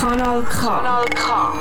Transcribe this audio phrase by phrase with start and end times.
[0.00, 0.60] Kanal K.
[0.60, 1.52] Kanal K.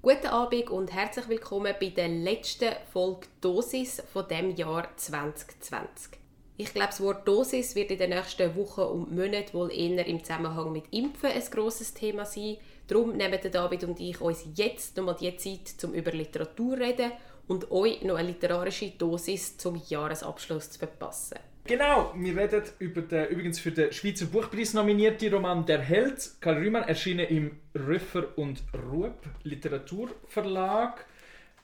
[0.00, 6.12] Guten Abend und herzlich willkommen bei der letzten Folge Dosis von dem Jahr 2020.
[6.56, 10.24] Ich glaube, das Wort Dosis wird in den nächsten Wochen und Monaten wohl eher im
[10.24, 12.56] Zusammenhang mit Impfen ein grosses Thema sein.
[12.86, 17.12] Darum nehmen David und ich uns jetzt nochmal die Zeit, um über Literatur zu reden
[17.46, 21.36] und euch noch eine literarische Dosis zum Jahresabschluss zu verpassen.
[21.66, 26.58] Genau, wir reden über den übrigens für den Schweizer Buchpreis nominierten Roman Der Held, Karl
[26.58, 31.04] Rühmann, erschienen im Rüffer und Rupp Literaturverlag.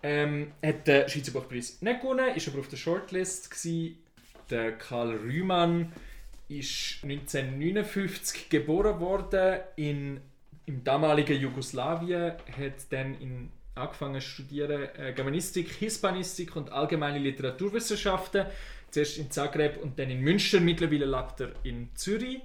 [0.02, 3.50] Ähm, hat den Schweizer Buchpreis nicht gewonnen, ist aber auf der Shortlist.
[3.50, 3.98] Gewesen.
[4.50, 5.92] Der Karl Rühmann
[6.48, 10.20] ist 1959 geboren worden in,
[10.66, 18.46] im damaligen Jugoslawien, hat dann in angefangen zu studieren äh, Germanistik, Hispanistik und allgemeine Literaturwissenschaften
[18.92, 20.60] zuerst in Zagreb und dann in Münster.
[20.60, 22.40] Mittlerweile lebt er in Zürich.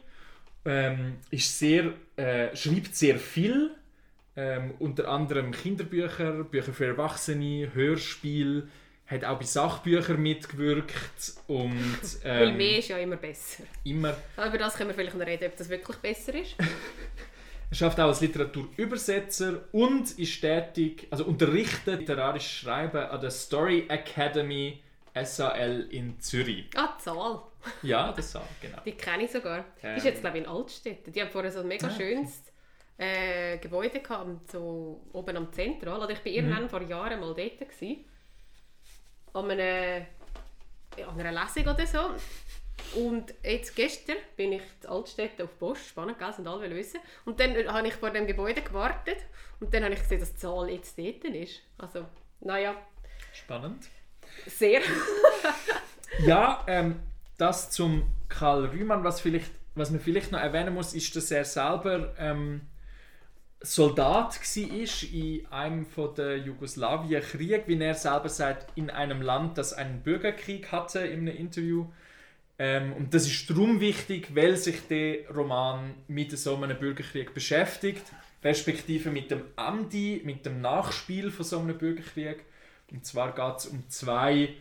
[0.65, 3.71] Ähm, ist sehr, äh, schreibt sehr viel,
[4.35, 8.67] ähm, unter anderem Kinderbücher, Bücher für Erwachsene, Hörspiel,
[9.07, 13.63] hat auch bei Sachbüchern mitgewirkt und ähm, Weil mehr ist ja immer besser.
[13.85, 14.15] Immer.
[14.35, 16.55] Aber über das können wir vielleicht noch reden, ob das wirklich besser ist.
[17.69, 23.85] er schafft auch als Literaturübersetzer und ist tätig, also unterrichtet literarisches Schreiben an der Story
[23.87, 24.81] Academy
[25.25, 26.69] SAL in Zürich.
[26.75, 27.41] Ah, Zahl.
[27.81, 28.79] Ja, das Zahl, genau.
[28.85, 29.65] Die kenne ich sogar.
[29.81, 29.97] Ähm.
[29.97, 31.11] Ist jetzt, glaube ich, in Altstädten.
[31.11, 32.43] Die haben vorher so ein mega ah, schönes
[32.97, 36.01] äh, Gebäude gehabt, so oben am Zentral.
[36.01, 36.69] Oder ich war irgendwann mhm.
[36.69, 37.59] vor Jahren mal dort.
[37.59, 38.05] Gewesen,
[39.33, 40.05] an, einer,
[41.07, 42.15] an einer Lesung oder so.
[42.95, 46.99] Und jetzt gestern bin ich in Altstädten auf Post, spannend, gell, sind alle wissen.
[47.25, 49.17] Und dann habe ich vor dem Gebäude gewartet
[49.59, 51.61] und dann habe ich gesehen, dass die Zahl jetzt dort ist.
[51.77, 52.05] Also,
[52.39, 52.75] naja.
[53.33, 53.87] Spannend.
[54.45, 54.81] Sehr.
[56.25, 56.99] ja, ähm,
[57.37, 61.45] das zum Karl Rühmann, was, vielleicht, was man vielleicht noch erwähnen muss, ist, dass er
[61.45, 62.61] selber ähm,
[63.61, 70.01] Soldat war in einem der Jugoslawien-Krieg, wie er selber sagt, in einem Land, das einen
[70.01, 71.87] Bürgerkrieg hatte, in einem Interview.
[72.59, 78.03] Ähm, und das ist darum wichtig, weil sich der Roman mit so einem Bürgerkrieg beschäftigt,
[78.43, 82.45] respektive mit dem Andi, mit dem Nachspiel von so einem Bürgerkrieg.
[82.91, 84.55] Und zwar geht es um zwei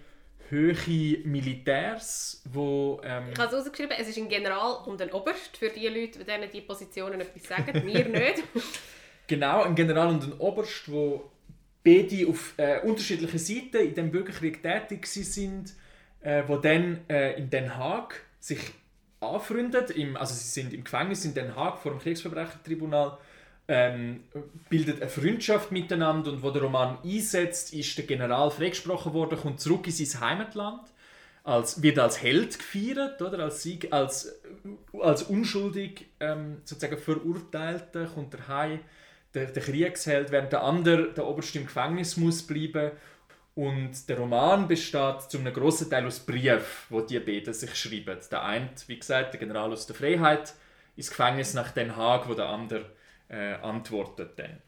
[0.49, 3.01] höhere Militärs, wo...
[3.05, 6.25] Ähm ich habe es ausgeschrieben, es ist ein General und ein Oberst, für die Leute,
[6.25, 8.43] denen die Positionen etwas sagen, mir nicht.
[9.27, 11.31] genau, ein General und ein Oberst, wo
[11.85, 15.75] beide auf äh, unterschiedlichen Seiten in dem Bürgerkrieg tätig sind,
[16.21, 18.61] äh, wo dann äh, in Den Haag sich
[19.21, 23.19] anfreundet, im, also sie sind im Gefängnis in Den Haag vor dem Kriegsverbrechertribunal
[23.69, 24.25] ähm,
[24.69, 29.61] bildet eine Freundschaft miteinander und wo der Roman einsetzt, ist der General freigesprochen worden, kommt
[29.61, 30.83] zurück in sein Heimatland,
[31.43, 33.41] als, wird als Held gefeiert, oder?
[33.41, 34.41] als Sieg, als,
[35.01, 38.81] als unschuldig ähm, sozusagen Verurteilter, kommt er heim,
[39.35, 42.93] der, der Kriegsheld, während der andere, der Oberste im Gefängnis muss bleiben
[43.55, 46.61] und der Roman besteht zu einem grossen Teil aus Briefen,
[46.91, 48.19] wo die beiden sich schreiben.
[48.31, 50.55] Der eine, wie gesagt, der General aus der Freiheit,
[50.95, 52.87] ins Gefängnis nach Den Haag, wo der andere
[53.29, 54.63] äh, antwortet dann.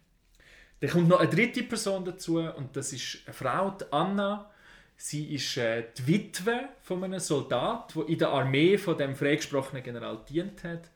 [0.81, 4.51] Dann kommt noch eine dritte Person dazu und das ist eine Frau, die Anna.
[4.97, 9.83] Sie ist äh, die Witwe von einem Soldat, der in der Armee von dem freigesprochenen
[9.83, 10.91] General dient hat,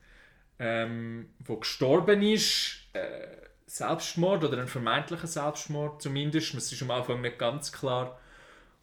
[0.59, 2.89] ähm, wo gestorben ist.
[2.93, 6.53] Äh, Selbstmord oder ein vermeintlicher Selbstmord zumindest.
[6.55, 8.19] Es ist am Anfang nicht ganz klar.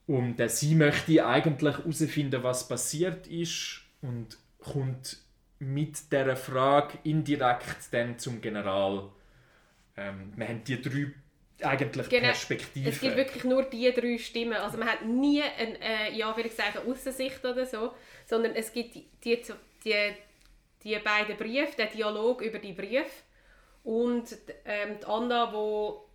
[0.08, 5.18] Und äh, sie möchte eigentlich herausfinden, was passiert ist und kommt
[5.60, 9.10] mit dieser Frage indirekt dann zum General.
[9.98, 11.12] Ähm, wir haben die drei
[11.62, 12.28] eigentlich genau.
[12.28, 12.90] Perspektiven.
[12.90, 14.54] Es gibt wirklich nur die drei Stimmen.
[14.54, 17.94] Also man hat nie eine, äh, ja, würde ich sagen, Aussicht oder so,
[18.26, 19.42] sondern es gibt die, die,
[19.84, 20.14] die,
[20.84, 23.12] die beiden Briefe, der Dialog über die Briefe
[23.84, 26.06] und ähm, die Anna, wo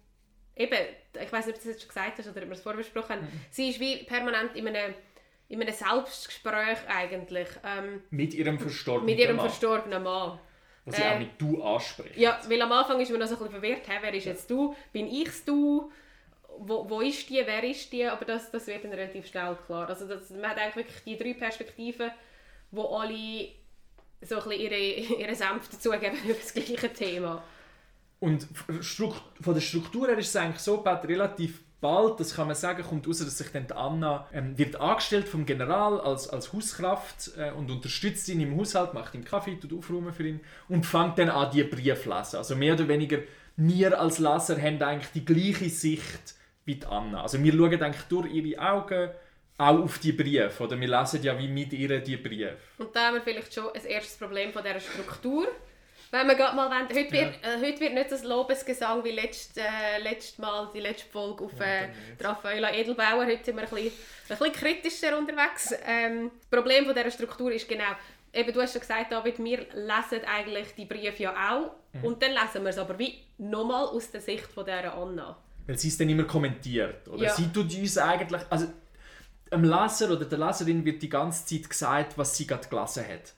[0.57, 0.79] eben,
[1.21, 2.79] ich weiß nicht, ob du das jetzt schon gesagt hast oder ob wir es vorher
[2.79, 3.41] besprochen haben, mhm.
[3.51, 4.95] sie ist wie permanent in einem
[5.55, 7.49] in einem Selbstgespräch eigentlich.
[7.65, 9.47] Ähm, mit ihrem verstorbenen Mit ihrem Mann.
[9.49, 10.39] verstorbenen Mann.
[10.85, 12.17] Was sie äh, auch mit «du» anspricht.
[12.17, 14.33] Ja, weil am Anfang ist man noch so ein bisschen verwirrt, hey, wer ist ja.
[14.33, 15.91] jetzt «du», bin ich «du»,
[16.59, 19.89] wo, wo ist die, wer ist die, aber das, das wird dann relativ schnell klar.
[19.89, 22.11] Also das, man hat eigentlich wirklich die drei Perspektiven,
[22.71, 23.49] wo alle
[24.21, 24.77] so ein bisschen ihre,
[25.21, 27.43] ihre Senf dazugeben über das gleiche Thema.
[28.21, 28.47] Und
[29.41, 33.07] von der Struktur her ist es eigentlich so, relativ bald, das kann man sagen, kommt
[33.07, 37.71] raus, dass sich dann Anna ähm, wird angestellt vom General als, als Hauskraft äh, und
[37.71, 40.41] unterstützt ihn im Haushalt, macht ihm Kaffee, tut aufräumen für ihn
[40.71, 42.37] und fängt dann an, die Briefe zu lesen.
[42.37, 43.19] Also mehr oder weniger,
[43.59, 46.35] wir als Leser haben eigentlich die gleiche Sicht
[46.65, 47.21] wie die Anna.
[47.21, 49.11] Also wir schauen eigentlich durch ihre Augen,
[49.59, 50.65] auch auf die Briefe.
[50.65, 52.57] Oder wir lesen ja wie mit ihr die Briefe.
[52.79, 55.47] Und da haben wir vielleicht schon ein erstes Problem von dieser Struktur.
[56.15, 59.59] Wenn wir gerade mal wollen, heute, wird, äh, heute wird nicht das Lobesgesang wie letzt,
[59.59, 61.89] äh, letztes Mal, die letzte Folge auf äh,
[62.23, 63.27] Raffaella Edelbauer.
[63.27, 63.93] Heute sind wir ein bisschen,
[64.29, 65.75] ein bisschen kritischer unterwegs.
[65.85, 67.83] Ähm, das Problem von dieser Struktur ist genau,
[68.33, 71.73] eben, du hast schon gesagt, David, wir lesen eigentlich die Briefe ja auch.
[71.95, 72.05] Mhm.
[72.05, 75.37] Und dann lesen wir es aber wie nochmal aus der Sicht von dieser Anna.
[75.67, 77.09] Weil sie es dann immer kommentiert.
[77.09, 77.25] Oder?
[77.25, 77.35] Ja.
[77.35, 78.43] Sie tut uns eigentlich...
[78.51, 78.69] Also,
[79.53, 83.35] dem Leser oder der Leserin wird die ganze Zeit gesagt, was sie gerade gelesen hat.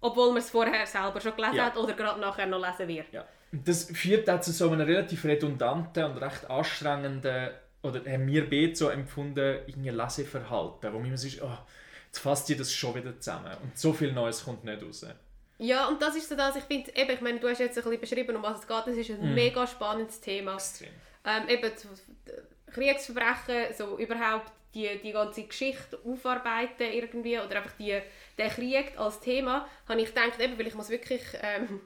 [0.00, 1.66] Obwohl man es vorher selber schon gelesen ja.
[1.66, 3.12] hat oder gerade nachher noch lesen wird.
[3.12, 3.26] Ja.
[3.50, 7.50] Das führt auch zu so einem relativ redundanten und recht anstrengenden,
[7.82, 11.58] oder haben wir beide so empfunden, irgendwie Leseverhalten, wo man sagt, oh,
[12.06, 15.06] jetzt fasst ihr das schon wieder zusammen und so viel Neues kommt nicht raus.
[15.58, 17.84] Ja, und das ist so das, ich finde, eben, ich meine, du hast jetzt ein
[17.84, 19.34] bisschen beschrieben, um was es geht, das ist ein mm.
[19.34, 20.54] mega spannendes Thema.
[20.54, 20.90] Extrem.
[21.24, 21.72] Ähm, eben,
[22.72, 28.00] Kriegsverbrechen, so überhaupt die, die ganze Geschichte aufarbeiten irgendwie oder einfach die,
[28.38, 31.80] den Krieg als Thema, habe ich gedacht, eben, weil ich muss wirklich ähm,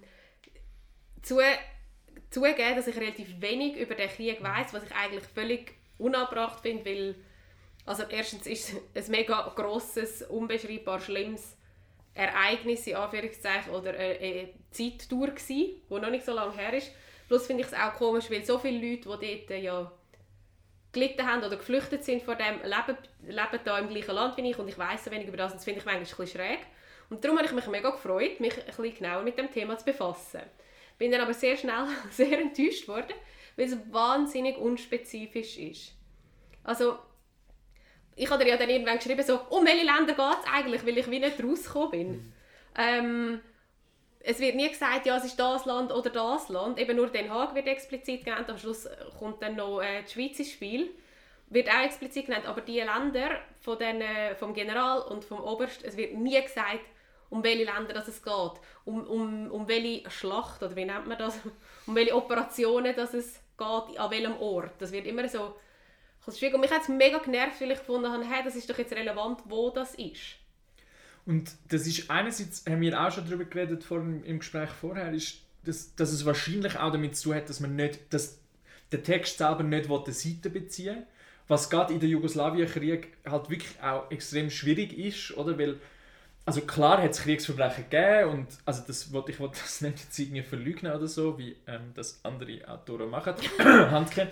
[1.22, 1.40] zu,
[2.30, 6.84] zugeben, dass ich relativ wenig über den Krieg weiß, was ich eigentlich völlig unabbracht finde,
[6.84, 7.14] weil
[7.84, 11.56] also erstens ist es ein mega grosses, unbeschreibbar schlimmes
[12.14, 16.92] Ereignis in Anführungszeichen oder eine, Zeittour gsi, wo noch nicht so lange her ist.
[17.28, 19.92] Plus finde ich es auch komisch, weil so viele Leute, die dort ja
[20.92, 24.58] gelitten haben oder geflüchtet sind vor dem, leben, leben da im gleichen Land wie ich
[24.58, 26.60] und ich weiß so wenig über das und das finde ich manchmal ein bisschen schräg.
[27.10, 29.84] Und darum habe ich mich mega gefreut, mich ein bisschen genauer mit dem Thema zu
[29.84, 30.40] befassen.
[30.98, 33.14] Bin dann aber sehr schnell sehr enttäuscht worden,
[33.56, 35.92] weil es wahnsinnig unspezifisch ist.
[36.64, 36.98] Also,
[38.14, 40.98] ich habe dir ja dann irgendwann geschrieben, so, um welche Länder geht es eigentlich, weil
[40.98, 42.08] ich wie nicht rausgekommen bin.
[42.10, 42.32] Mhm.
[42.76, 43.40] Ähm,
[44.24, 46.78] es wird nie gesagt, ja, es ist das Land oder das Land.
[46.78, 48.48] Eben nur Den Haag wird explizit genannt.
[48.48, 48.88] Am Schluss
[49.19, 50.90] kommt dann noch äh, die Schweiz ins Spiel.
[51.48, 52.46] Wird auch explizit genannt.
[52.46, 56.80] Aber die Länder von den, äh, vom General und vom Oberst, es wird nie gesagt,
[57.30, 58.52] um welche Länder es geht.
[58.84, 61.38] Um, um, um welche Schlacht, oder wie nennt man das?
[61.86, 64.72] Um welche Operationen das es geht, an welchem Ort.
[64.78, 65.56] Das wird immer so...
[66.24, 68.92] Und mich hat es mega genervt, weil ich gefunden habe, hey, das ist doch jetzt
[68.92, 70.36] relevant, wo das ist.
[71.24, 75.38] Und das ist einerseits, haben wir auch schon darüber geredet vor, im Gespräch vorher, ist,
[75.64, 78.38] dass, dass es wahrscheinlich auch damit zu hat, dass man nicht, dass
[78.90, 81.06] der Text selber nicht eine Seite beziehen will.
[81.48, 85.58] Was gerade in der Jugoslawienkrieg halt wirklich auch extrem schwierig ist, oder?
[85.58, 85.76] Weil,
[86.44, 90.42] also klar hat es Kriegsverbrechen gegeben und also das ich wollte das nicht jetzt irgendwie
[90.42, 94.28] verleugnen oder so, wie ähm, das andere Autoren machen, Handke.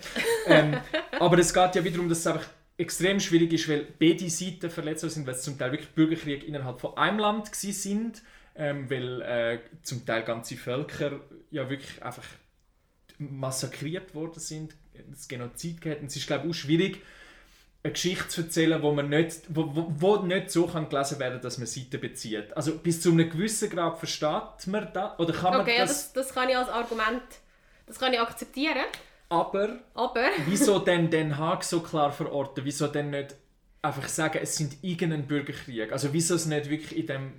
[0.47, 0.77] Ähm,
[1.19, 2.47] aber es geht ja wiederum, dass es einfach
[2.77, 6.79] extrem schwierig ist, weil beide Seiten verletzt sind, weil es zum Teil wirklich Bürgerkriege innerhalb
[6.81, 8.21] von einem Land sind,
[8.55, 11.19] ähm, weil äh, zum Teil ganze Völker
[11.51, 12.25] ja wirklich einfach
[13.17, 14.75] massakriert worden sind,
[15.11, 16.01] es Genozid gehabt.
[16.01, 17.01] Und es ist glaube ich auch schwierig,
[17.83, 21.41] eine Geschichte zu erzählen, wo man nicht, wo, wo, wo nicht so kann gelesen werden,
[21.41, 22.55] dass man Seiten bezieht.
[22.55, 25.89] Also bis zu einem gewissen Grad versteht man das oder kann man okay, das...
[25.89, 27.23] Okay, das, das kann ich als Argument,
[27.87, 28.85] das kann ich akzeptieren.
[29.31, 30.25] Aber, Aber.
[30.45, 32.65] wieso denn Den Haag so klar verorten?
[32.65, 33.35] Wieso denn nicht
[33.81, 35.93] einfach sagen, es sind irgendein Bürgerkrieg?
[35.93, 37.33] Also wieso es nicht wirklich in dem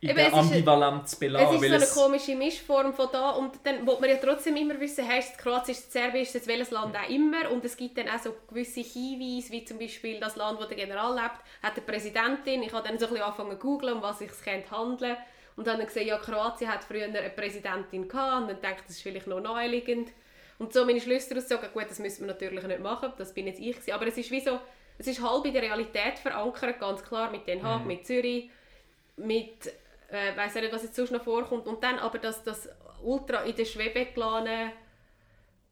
[0.00, 1.56] in Eben, der Ambivalenz belassen?
[1.56, 4.80] Es ist so eine komische Mischform von da und dann will man ja trotzdem immer
[4.80, 7.76] wissen, heißt es Kroatien, ist es Serbien, ist es welches Land auch immer und es
[7.76, 11.40] gibt dann auch so gewisse Hinweise, wie zum Beispiel das Land, wo der General lebt,
[11.62, 12.62] hat eine Präsidentin.
[12.62, 15.16] Ich habe dann so ein bisschen angefangen zu googeln, um was es könnte handeln
[15.56, 19.02] und dann gesehen, ja Kroatien hat früher eine Präsidentin gehabt und dann denke das ist
[19.02, 20.12] vielleicht noch naheliegend.
[20.58, 23.46] Und so meine Schlüsse daraus sagen, gut, das müssen wir natürlich nicht machen, das bin
[23.46, 23.92] jetzt ich gewesen.
[23.92, 24.58] aber es ist wie so,
[24.98, 27.88] es ist halb in der Realität verankert, ganz klar, mit Den Haag, mhm.
[27.88, 28.50] mit Zürich,
[29.16, 29.66] mit,
[30.10, 32.68] äh, weiß nicht, was jetzt sonst noch vorkommt, und dann aber das, das
[33.02, 34.72] ultra in der Schwebe geladen,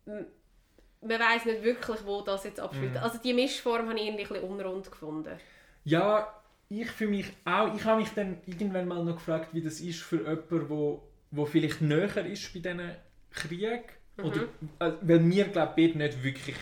[0.06, 2.92] man weiß nicht wirklich, wo das jetzt abspielt.
[2.92, 2.98] Mhm.
[2.98, 5.38] Also die Mischform habe ich irgendwie ein bisschen unrund gefunden.
[5.84, 7.74] Ja, ich für mich auch.
[7.74, 11.44] Ich habe mich dann irgendwann mal noch gefragt, wie das ist für jemanden, wo, wo
[11.44, 12.96] vielleicht näher ist bei diesen
[13.30, 14.24] Krieg Mhm.
[14.24, 14.42] Oder,
[14.80, 16.56] äh, weil wir, glaube ich, nicht wirklich,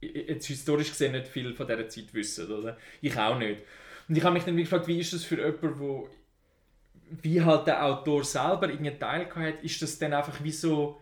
[0.00, 2.50] jetzt historisch gesehen, nicht viel von dieser Zeit wissen.
[2.50, 2.76] Oder?
[3.00, 3.62] Ich auch nicht.
[4.08, 6.08] Und ich habe mich dann gefragt, wie ist das für jemanden, wo
[7.22, 11.00] wie halt der Autor selber irgendeinen Teil hat, ist das dann einfach wie so,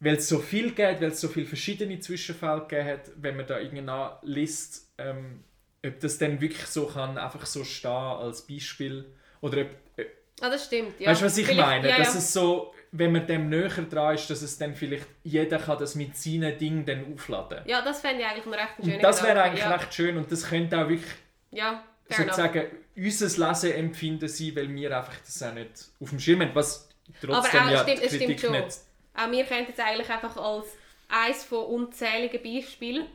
[0.00, 3.46] weil es so viel geht, weil es so viele verschiedene Zwischenfälle gegeben hat, wenn man
[3.46, 5.44] da irgendeinen liest, ähm,
[5.84, 9.06] ob das dann wirklich so kann, einfach so stehen als Beispiel
[9.40, 10.06] oder ob, äh,
[10.40, 11.10] Ah, das stimmt, ja.
[11.10, 11.88] Weißt du, was ich vielleicht, meine?
[11.88, 12.04] Ja, ja.
[12.04, 15.78] Dass es so, wenn man dem näher dran ist, dass es dann vielleicht jeder kann
[15.78, 17.62] das mit seinen Dingen dann aufladen.
[17.66, 19.00] Ja, das fände ich eigentlich ein recht schön.
[19.00, 19.74] Das wäre eigentlich ja.
[19.74, 21.10] recht schön und das könnte auch wirklich
[21.50, 22.72] ja, sozusagen enough.
[22.96, 26.88] unser Leseempfinden sein, weil wir einfach das auch nicht auf dem Schirm haben, was
[27.20, 28.52] trotzdem Aber auch, ja stimmt, es stimmt schon.
[28.52, 28.78] Nicht.
[29.14, 30.66] Auch wir kennen es eigentlich einfach als
[31.08, 33.06] eines von unzähligen Beispielen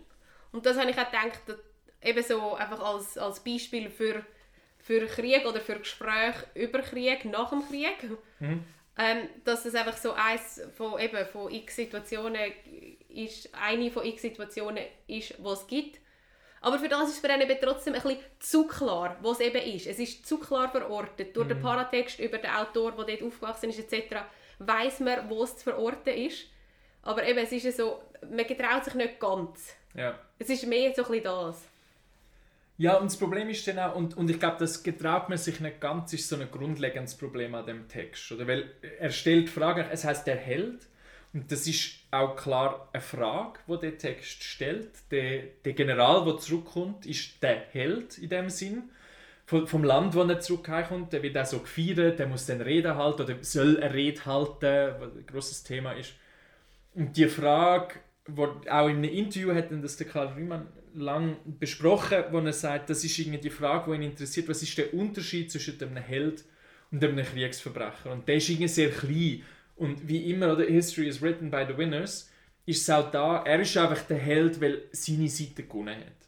[0.51, 1.41] und das habe ich auch gedacht,
[2.01, 4.23] eben so einfach als, als Beispiel für,
[4.77, 8.09] für Krieg oder für Gespräche über Krieg nach dem Krieg.
[8.39, 8.63] Mhm.
[8.97, 12.51] Ähm, dass es einfach so eins von, eben, von x Situationen
[13.09, 15.99] ist, eine von x Situationen ist, die es gibt.
[16.61, 19.47] Aber für das ist es für einen eben trotzdem ein bisschen zu klar, was es
[19.47, 19.87] eben ist.
[19.87, 21.35] Es ist zu klar verortet.
[21.35, 24.17] Durch den Paratext über den Autor, der dort aufgewachsen ist, etc.,
[24.59, 26.45] weiß man, wo es zu verorten ist.
[27.01, 29.75] Aber eben, es ist so, man getraut sich nicht ganz.
[29.93, 30.17] Ja.
[30.39, 31.67] Es ist mehr so ein bisschen das.
[32.77, 35.59] Ja, und das Problem ist dann auch, und, und ich glaube, das getraut man sich
[35.59, 38.31] nicht ganz, ist so ein grundlegendes Problem an dem Text.
[38.31, 38.47] Oder?
[38.47, 40.87] Weil er stellt Fragen, es heißt der Held,
[41.33, 44.89] und das ist auch klar eine Frage, die der Text stellt.
[45.11, 48.83] Der, der General, der zurückkommt, ist der Held in dem Sinn.
[49.45, 53.23] Vom, Land, wo er zurückkommt, der wird auch so gefeiert, der muss dann Rede halten
[53.23, 56.13] oder soll eine Rede halten, was ein grosses Thema ist.
[56.95, 62.23] Und die Frage, wo auch in einem Interview hat das der Karl Riemann lang besprochen,
[62.31, 65.51] wo er sagt, das ist irgendwie die Frage, die ihn interessiert, was ist der Unterschied
[65.51, 66.43] zwischen einem Held
[66.91, 68.11] und einem Kriegsverbrecher?
[68.11, 69.43] Und der ist irgendwie sehr klein.
[69.75, 72.29] Und wie immer, oder History is written by the winners,
[72.65, 76.23] ist es auch da, er ist einfach der Held, weil seine Seite gewonnen hat.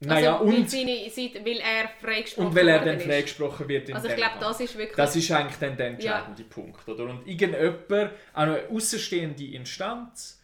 [0.00, 3.94] Naja, also, und, seine, Seite- weil er freigesprochen und weil er dann freigesprochen wird in
[3.94, 4.96] Also ich glaube, das ist wirklich...
[4.96, 6.86] Das ist eigentlich dann der entscheidende Punkt.
[6.88, 7.04] Oder?
[7.04, 10.42] Und irgendjemand, auch eine außenstehende Instanz,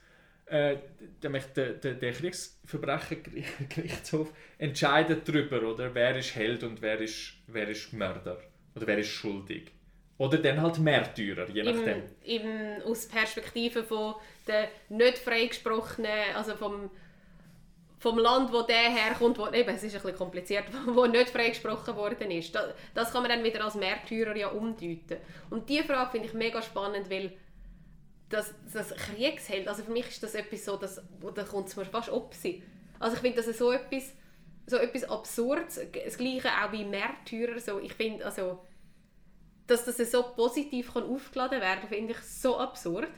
[0.50, 0.76] äh,
[1.22, 5.94] der, der, der Kriegsverbrechergerichtshof, entscheidet darüber, oder?
[5.94, 8.42] wer ist Held und wer ist, wer ist Mörder.
[8.74, 9.70] Oder wer ist schuldig.
[10.18, 12.02] Oder dann halt Märtyrer, je nachdem.
[12.24, 14.16] Im, im, aus Perspektive von
[14.46, 16.90] der nicht freigesprochenen, also vom,
[17.98, 21.96] vom Land, wo der herkommt, wo, eben, es ist ein bisschen kompliziert, wo nicht freigesprochen
[21.96, 22.54] worden ist.
[22.54, 25.16] Das, das kann man dann wieder als Märtyrer ja umdeuten.
[25.48, 27.32] Und diese Frage finde ich mega spannend, weil
[28.30, 31.02] das, das Kriegsheld, also für mich ist das etwas so, dass,
[31.34, 32.62] da kommt es mir fast ob sie.
[32.98, 34.12] Also ich finde das so etwas,
[34.66, 38.60] so etwas Absurdes, das Gleiche auch wie Märtyrer, so, ich finde, also
[39.66, 43.10] dass das so positiv kann aufgeladen werden finde ich so absurd.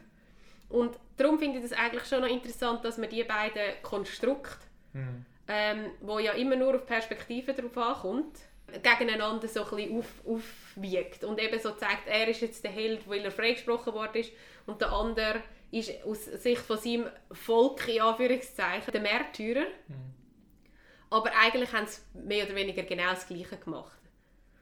[0.68, 4.58] Und darum finde ich das eigentlich schon noch interessant, dass man die beiden Konstrukte,
[5.48, 8.38] ähm, wo ja immer nur auf Perspektiven drauf ankommt,
[8.82, 11.24] gegeneinander so ein bisschen auf, aufwiegt.
[11.24, 14.32] Und eben so zeigt, er ist jetzt der Held, weil er freigesprochen worden ist
[14.66, 19.66] und der andere ist aus Sicht von seinem Volk, in Anführungszeichen, der Märtyrer.
[21.10, 23.98] Aber eigentlich haben sie mehr oder weniger genau das Gleiche gemacht.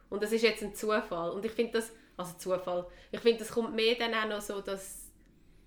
[0.09, 1.31] Und das ist jetzt ein Zufall.
[1.31, 4.61] Und ich finde das, also Zufall, ich finde, das kommt mehr dann auch noch so,
[4.61, 5.11] dass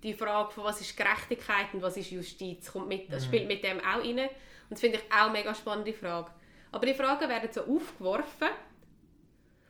[0.02, 3.64] die Frage von was ist Gerechtigkeit und was ist Justiz, kommt mit, das spielt mit
[3.64, 4.18] dem auch rein.
[4.18, 6.30] Und das finde ich auch eine mega spannende Frage.
[6.74, 8.48] Aber die Fragen werden so aufgeworfen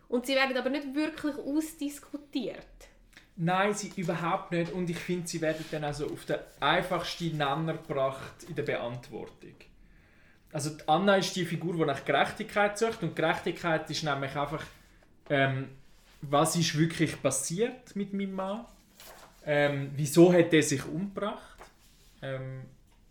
[0.09, 2.89] und sie werden aber nicht wirklich ausdiskutiert.
[3.37, 4.73] Nein, sie überhaupt nicht.
[4.73, 9.55] Und ich finde, sie werden dann also auf den einfachsten Nenner gebracht in der Beantwortung.
[10.51, 13.03] Also die Anna ist die Figur, die nach Gerechtigkeit sucht.
[13.03, 14.65] Und Gerechtigkeit ist nämlich einfach,
[15.29, 15.69] ähm,
[16.23, 18.65] was ist wirklich passiert mit meinem Mann?
[19.45, 21.59] Ähm, wieso hat er sich umgebracht?
[22.23, 22.63] Ähm,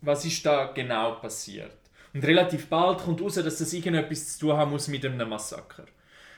[0.02, 1.83] was ist da genau passiert?
[2.14, 5.86] Und relativ bald kommt raus, dass das irgendetwas zu tun haben muss mit einem Massaker,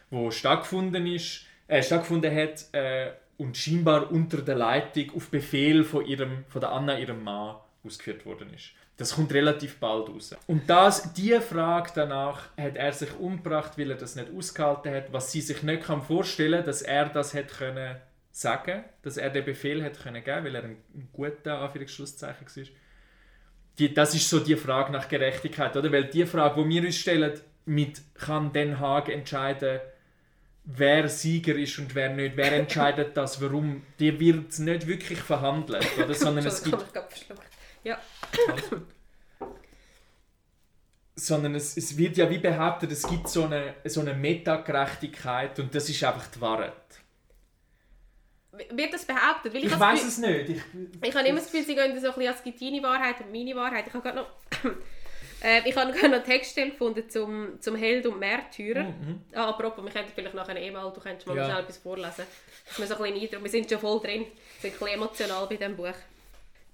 [0.10, 6.06] wo stattgefunden ist, äh, stattgefunden hat äh, und scheinbar unter der Leitung auf Befehl von
[6.06, 8.72] ihrem, von der Anna ihrem Mann ausgeführt worden ist.
[8.98, 10.36] Das kommt relativ bald raus.
[10.48, 15.12] Und das, die Frage danach, hat er sich umgebracht, weil er das nicht ausgehalten hat,
[15.12, 17.98] was sie sich nicht kann vorstellen, dass er das hätte können
[18.32, 20.78] sagen, dass er den Befehl hätte können geben, weil er ein,
[21.12, 22.64] guter Anführungsschlusszeichen war.
[23.78, 25.92] Die, das ist so die Frage nach Gerechtigkeit, oder?
[25.92, 27.34] Weil die Frage, die wir uns stellen,
[27.66, 29.80] mit kann Den Haag entscheiden,
[30.64, 35.86] wer Sieger ist und wer nicht, wer entscheidet das, warum, die wird nicht wirklich verhandelt,
[35.98, 36.14] oder?
[36.14, 36.86] Sondern es gibt.
[37.84, 38.00] Ja.
[41.16, 45.74] sondern es, es wird ja wie behauptet, es gibt so eine, so eine Metagerechtigkeit und
[45.74, 46.74] das ist einfach die Wahrheit.
[48.72, 49.54] Wird das behauptet?
[49.54, 50.50] Weil Ich habe weiß es nicht.
[50.50, 50.62] Ich,
[51.02, 53.32] Ich habe immer das Gefühl, sie gehen so ein bisschen als gibt deine Wahrheit und
[53.32, 53.86] meine Wahrheit.
[53.88, 54.28] Ich habe gerade noch,
[55.44, 58.94] äh, ich habe noch eine Textstelle gefunden zum, zum Held und Märtyrer.
[59.34, 61.46] Ah, apropos, wir könnten vielleicht nachher eh mal, du könntest mal Ja.
[61.46, 62.26] schnell etwas vorlesen.
[62.68, 64.28] Dass wir so ein bisschen wir sind schon voll drin, wir
[64.62, 65.94] sind ein bisschen emotional bei diesem Buch.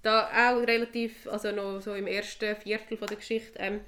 [0.02, 3.80] Da auch relativ, also noch so im ersten Viertel von der Geschichte, ähm,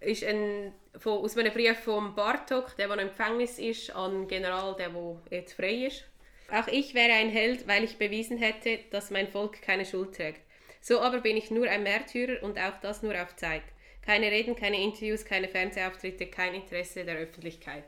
[0.00, 4.12] ist ein, von, aus einem Brief von Bartok, der, der noch im Gefängnis ist, an
[4.12, 6.04] den General, der, der jetzt frei ist.
[6.52, 10.40] Auch ich wäre ein Held, weil ich bewiesen hätte, dass mein Volk keine Schuld trägt.
[10.80, 13.62] So aber bin ich nur ein Märtyrer und auch das nur auf Zeit.
[14.02, 17.84] Keine Reden, keine Interviews, keine Fernsehauftritte, kein Interesse der Öffentlichkeit.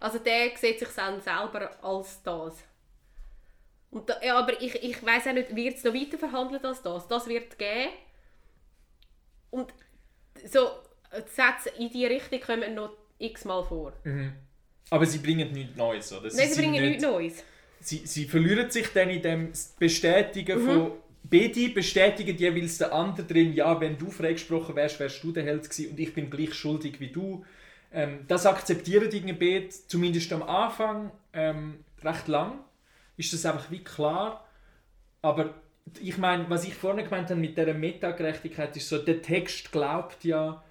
[0.00, 2.64] Also der sieht sich dann selber als das.
[3.90, 6.82] Und da, ja, aber ich, ich weiß auch nicht, wird es noch weiter verhandelt als
[6.82, 7.06] das?
[7.08, 7.90] Das wird gehen.
[9.50, 9.72] Und
[10.44, 10.68] so,
[11.14, 13.92] die Sätze in die Richtung kommen noch x-mal vor.
[14.04, 14.32] Mhm.
[14.90, 16.28] Aber sie bringen nichts Neues, oder?
[16.32, 17.44] Nein, sie bringen nicht- nichts Neues.
[17.86, 20.66] Sie, sie verlieren sich dann in dem Bestätigen Mhm.
[20.66, 20.92] von
[21.28, 25.68] Beide bestätigen jeweils den anderen drin, ja, wenn du freigesprochen wärst, wärst du der Held
[25.68, 27.44] gewesen und ich bin gleich schuldig wie du.
[27.92, 32.60] Ähm, das akzeptieren die beide, zumindest am Anfang, ähm, recht lang.
[33.16, 34.46] Ist das einfach wie klar.
[35.22, 35.54] Aber
[36.00, 40.22] ich meine, was ich vorne gemeint habe mit dieser Metagerechtigkeit, ist so, der Text glaubt
[40.24, 40.62] ja,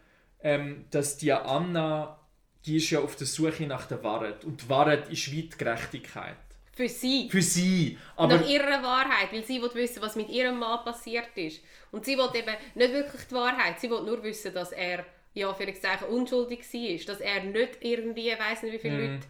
[0.41, 2.17] ähm, dass die Anna,
[2.65, 4.45] die ist ja auf der Suche nach der Wahrheit.
[4.45, 6.35] Und die Wahrheit ist wie die Gerechtigkeit.
[6.75, 7.29] Für sie.
[7.29, 7.97] Für sie.
[8.17, 11.61] Aber nach ihrer Wahrheit, weil sie will wissen, was mit ihrem Mann passiert ist.
[11.91, 15.53] Und sie will eben nicht wirklich die Wahrheit, sie will nur wissen, dass er ja,
[15.53, 17.05] für Zeichen unschuldig war.
[17.07, 19.13] Dass er nicht irgendwie, weiß nicht wie viele Mhm.
[19.13, 19.27] Leute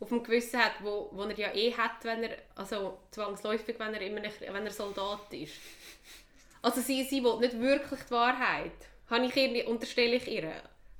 [0.00, 3.94] auf dem Gewissen hat, wo, wo er ja eh hat, wenn er, also zwangsläufig, wenn
[3.94, 5.54] er, immer nicht, wenn er Soldat ist.
[6.62, 8.72] Also sie, sie will nicht wirklich die Wahrheit.
[9.08, 10.52] Habe ich ihr, unterstelle ich ihr.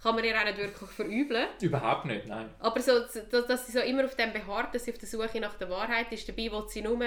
[0.03, 1.47] Kann man ihr auch nicht wirklich verübeln.
[1.61, 2.51] überhaupt nicht, nein.
[2.61, 5.55] Aber so, dass, sie so immer auf dem beharrt, dass sie auf der Suche nach
[5.55, 6.99] der Wahrheit ist, dabei will sie nur,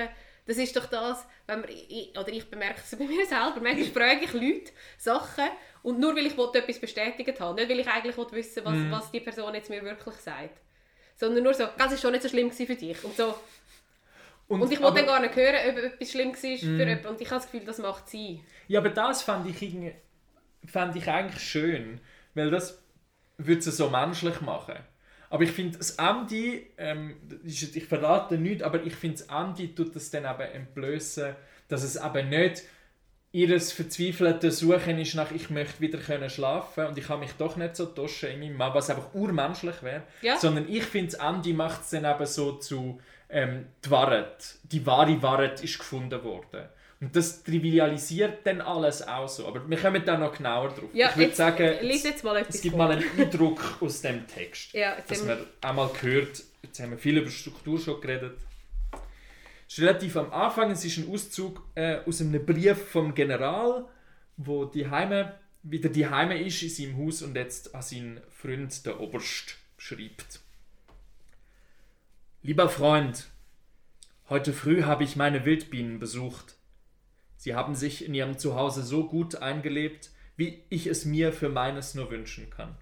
[0.48, 3.86] das ist doch das, wenn man, ich, oder ich bemerke es bei mir selber, manchmal
[3.86, 5.46] frage ich Leute Sachen
[5.84, 8.92] und nur weil ich etwas bestätigt habe, nicht weil ich eigentlich wissen was, Mhm.
[8.92, 10.58] was die Person jetzt mir wirklich sagt.
[11.16, 13.04] Sondern nur so, das ist schon nicht so schlimm für dich.
[13.04, 13.36] Und, so,
[14.48, 16.80] und ich will aber- dann gar nicht hören, ob etwas schlimm war für Mhm.
[16.80, 17.08] jemanden.
[17.08, 18.44] Und ich habe das Gefühl, das macht sie.
[18.68, 19.74] Ja, aber das fand ich,
[20.66, 22.02] fand ich eigentlich schön,
[22.40, 22.82] weil das
[23.38, 24.76] würde sie so menschlich machen.
[25.30, 29.96] Aber ich finde, das Andi, ähm, ich verrate nichts, aber ich finde, das Andi tut
[29.96, 31.36] das dann eben entblößen,
[31.68, 32.64] dass es eben nicht
[33.32, 37.58] ihres verzweifelte Suchen ist nach «ich möchte wieder können schlafen und ich kann mich doch
[37.58, 40.38] nicht so tauschen in meinem Mann», was einfach urmenschlich wäre, Ja.
[40.38, 44.84] sondern ich finde, das Andi macht es dann eben so zu ähm, «die Wahrheit, die
[44.84, 46.70] wahre Wahrheit ist gefunden worden».
[47.02, 49.48] Und das trivialisiert dann alles auch so.
[49.48, 50.90] Aber wir kommen da noch genauer drauf.
[50.94, 52.88] Ja, ich würde sagen, lies jetzt mal etwas es gibt vor.
[52.88, 54.74] mal einen Eindruck aus dem Text.
[54.74, 58.38] Ja, dass man einmal gehört, jetzt haben wir viel über Struktur schon geredet.
[59.68, 63.86] Es ist relativ am Anfang, es ist ein Auszug äh, aus einem Brief vom General,
[64.36, 68.86] wo die Heime wieder die Heime ist in seinem Haus und jetzt an seinen Freund,
[68.86, 70.40] der Oberst, schreibt.
[72.42, 73.28] Lieber Freund,
[74.30, 76.56] heute früh habe ich meine Wildbienen besucht.
[77.40, 81.96] Sie haben sich in ihrem Zuhause so gut eingelebt, wie ich es mir für meines
[81.96, 82.76] nur wünschen kann.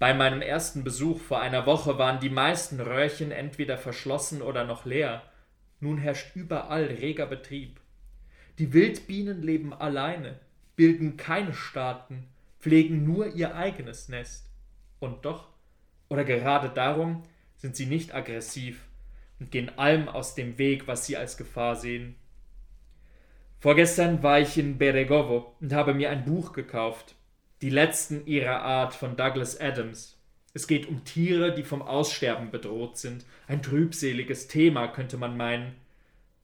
[0.00, 4.84] Bei meinem ersten Besuch vor einer Woche waren die meisten Röhrchen entweder verschlossen oder noch
[4.84, 5.22] leer.
[5.78, 7.78] Nun herrscht überall reger Betrieb.
[8.58, 10.40] Die Wildbienen leben alleine,
[10.74, 12.26] bilden keine Staaten,
[12.58, 14.50] pflegen nur ihr eigenes Nest.
[14.98, 15.50] Und doch,
[16.08, 17.22] oder gerade darum,
[17.58, 18.88] sind sie nicht aggressiv
[19.38, 22.16] und gehen allem aus dem Weg, was sie als Gefahr sehen.
[23.58, 27.14] Vorgestern war ich in Beregovo und habe mir ein Buch gekauft.
[27.62, 30.18] Die letzten ihrer Art von Douglas Adams.
[30.52, 33.24] Es geht um Tiere, die vom Aussterben bedroht sind.
[33.46, 35.74] Ein trübseliges Thema, könnte man meinen.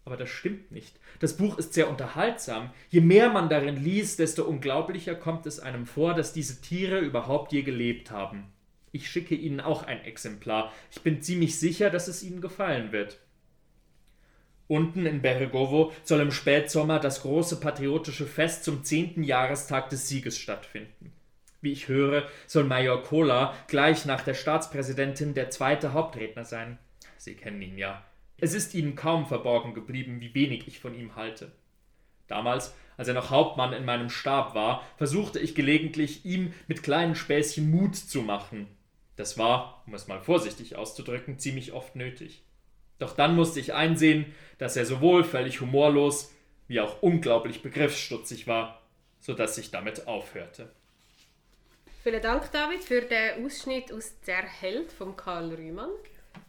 [0.04, 0.98] Aber das stimmt nicht.
[1.20, 2.70] Das Buch ist sehr unterhaltsam.
[2.88, 7.52] Je mehr man darin liest, desto unglaublicher kommt es einem vor, dass diese Tiere überhaupt
[7.52, 8.52] je gelebt haben.
[8.90, 10.72] Ich schicke Ihnen auch ein Exemplar.
[10.90, 13.18] Ich bin ziemlich sicher, dass es Ihnen gefallen wird.
[14.72, 19.22] Unten in Beregovo soll im Spätsommer das große patriotische Fest zum 10.
[19.22, 21.12] Jahrestag des Sieges stattfinden.
[21.60, 26.78] Wie ich höre, soll Major Kola gleich nach der Staatspräsidentin der zweite Hauptredner sein.
[27.18, 28.02] Sie kennen ihn ja.
[28.38, 31.52] Es ist Ihnen kaum verborgen geblieben, wie wenig ich von ihm halte.
[32.26, 37.14] Damals, als er noch Hauptmann in meinem Stab war, versuchte ich gelegentlich, ihm mit kleinen
[37.14, 38.68] Späßchen Mut zu machen.
[39.16, 42.42] Das war, um es mal vorsichtig auszudrücken, ziemlich oft nötig.
[42.98, 46.32] Doch dann musste ich einsehen, dass er sowohl völlig humorlos
[46.68, 48.80] wie auch unglaublich begriffsstutzig war,
[49.20, 50.70] so dass ich damit aufhörte.
[52.02, 55.90] Vielen Dank, David, für den Ausschnitt aus «Der Held» von Karl Rühmann.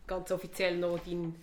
[0.07, 1.35] Ganz offiziell noch dein,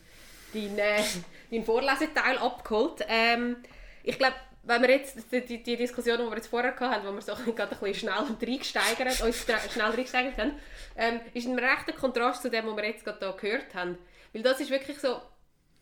[0.53, 1.03] dein, äh,
[1.51, 3.05] dein Vorleseteil abgeholt.
[3.09, 3.57] Ähm,
[4.03, 4.35] ich glaube,
[4.65, 7.75] wenn wir jetzt die, die, Diskussion, die wir jetzt vorher hatten, wo wir so gerade
[7.75, 10.53] ein bisschen schnell reingesteigert, uns schnell reingesteigert haben,
[10.97, 13.99] ähm, ist ein rechter Kontrast zu dem, was wir jetzt gerade hier gehört haben.
[14.33, 15.21] Weil das ist wirklich so,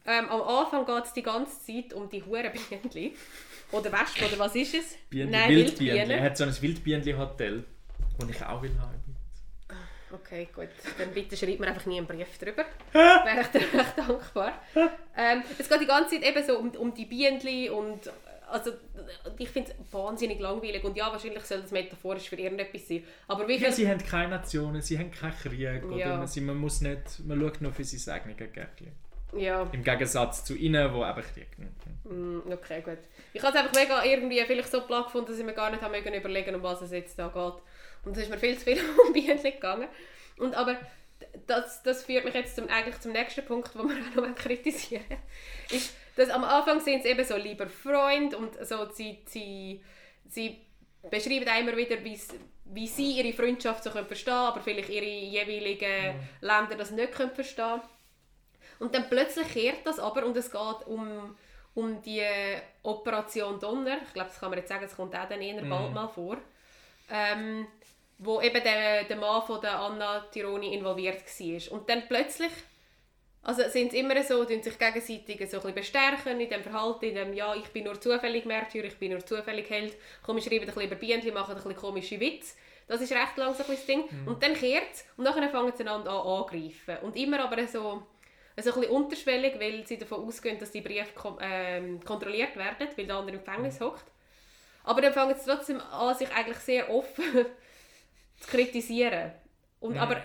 [0.07, 3.13] ähm, am Anfang geht es die ganze Zeit um die Hurenbienen.
[3.71, 4.97] Oder Wespen, oder was ist es?
[5.11, 6.11] Bienen, Nein, Wildbienen.
[6.11, 7.65] Er hat so ein Wildbienenhotel,
[8.19, 9.09] das ich auch will haben.
[10.11, 10.69] Okay, gut.
[10.97, 12.65] Dann bitte schreibt mir einfach nie einen Brief drüber.
[12.93, 14.63] Wäre ich dir recht dankbar.
[15.15, 18.11] Ähm, es geht die ganze Zeit eben so um, um die Bienen und
[18.51, 18.73] also
[19.39, 23.05] ich finde es wahnsinnig langweilig und ja, wahrscheinlich soll das metaphorisch für irgendetwas sein.
[23.27, 23.65] Aber wie viel...
[23.69, 25.85] Ja, sie haben keine Nationen, sie haben keinen Krieg.
[25.85, 26.17] Oder Ja.
[26.17, 28.93] man, sie, man, muss nicht, man schaut nur für sein eigenes Gärtchen.
[29.37, 31.49] ja, Im Gegensatz zu ihnen, die eben Krieg
[32.05, 32.99] mm, okay, gut.
[33.33, 35.83] Ich habe es einfach mega irgendwie vielleicht so platt gefunden, dass ich mir gar nicht
[35.83, 37.63] habe mögen überlegen um was es jetzt da geht.
[38.05, 39.89] Und das ist mir viel zu viel um Bienen gegangen.
[40.39, 40.77] Und aber
[41.47, 45.05] das, das führt mich jetzt zum, eigentlich zum nächsten Punkt, den wir auch noch kritisieren
[45.71, 49.81] ist, dass am Anfang sind sie eben so lieber Freund und so, sie, sie,
[50.29, 50.59] sie
[51.09, 56.21] beschreiben immer wieder, wie sie ihre Freundschaft so können verstehen aber vielleicht ihre jeweiligen mhm.
[56.41, 57.81] Länder das nicht können verstehen
[58.81, 61.37] Und dann plötzlich kehrt das aber und es geht um,
[61.75, 62.25] um die
[62.83, 63.99] Operation Donner.
[64.05, 65.71] Ich glaube, das kann man jetzt sagen, es kommt auch dann eher mhm.
[65.71, 66.39] bald mal vor.
[67.11, 67.67] Ähm,
[68.19, 71.73] wo eben der, der Mann von der Anna Tironi involviert war.
[71.73, 72.51] Und dann plötzlich
[73.43, 77.07] also sind sie immer so, tun sich gegenseitig so ein bisschen bestärken in dem Verhalten,
[77.07, 80.45] in dem «Ja, ich bin nur zufällig Märtyrer, ich bin nur zufällig Held, komm, ich
[80.45, 82.55] schreibe ein bisschen über Bienen, machen ein bisschen komische Witze.»
[82.89, 84.05] Das ist recht lang so ein Ding.
[84.11, 84.29] Mhm.
[84.29, 86.97] Und dann kehrt es und dann fangen sie einander an angreifen.
[87.03, 88.01] Und immer aber so, so
[88.57, 93.17] ein bisschen unterschwellig, weil sie davon ausgehen, dass die Briefe ähm, kontrolliert werden, weil der
[93.17, 93.85] andere im Gefängnis mhm.
[93.85, 94.07] hockt.
[94.85, 97.25] Aber dann fangen sie trotzdem an, sich eigentlich sehr offen
[98.41, 99.33] zu kritisieren.
[99.81, 100.01] Und, mhm.
[100.01, 100.23] Aber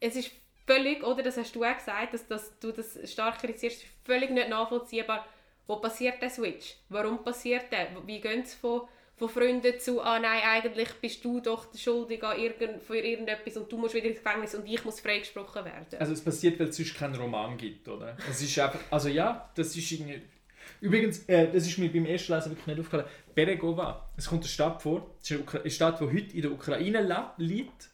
[0.00, 0.32] es ist
[0.66, 4.48] völlig, oder das hast du auch gesagt, dass, dass du das stark kritisierst, völlig nicht
[4.48, 5.24] nachvollziehbar,
[5.66, 6.76] wo passiert der Switch?
[6.88, 7.88] Warum passiert der?
[8.06, 8.82] Wie gehen es von,
[9.16, 13.70] von Freunden zu, ah nein, eigentlich bist du doch schuldig an irgend, für irgendetwas und
[13.70, 15.98] du musst wieder ins Gefängnis und ich muss freigesprochen werden?
[15.98, 18.16] Also es passiert, weil es sonst keinen Roman gibt, oder?
[18.30, 20.22] Es ist einfach, also ja, das ist irgendwie...
[20.80, 23.06] Übrigens, äh, das ist mir beim ersten Lesen wirklich nicht aufgefallen.
[23.34, 27.32] Beregova, es kommt eine Stadt vor, es ist eine Stadt, die heute in der Ukraine
[27.38, 27.88] liegt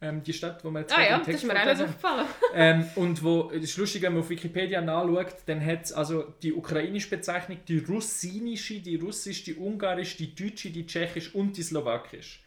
[0.00, 2.26] ähm, die Stadt, wo man jetzt ah, ja, das ist mir auch nicht aufgefallen.
[2.54, 6.34] ähm, und wo, das ist lustig, wenn man auf Wikipedia nachschaut, dann hat es also
[6.42, 11.62] die ukrainische Bezeichnung, die russinische, die russische, die ungarische, die deutsche, die tschechische und die
[11.62, 12.38] slowakische.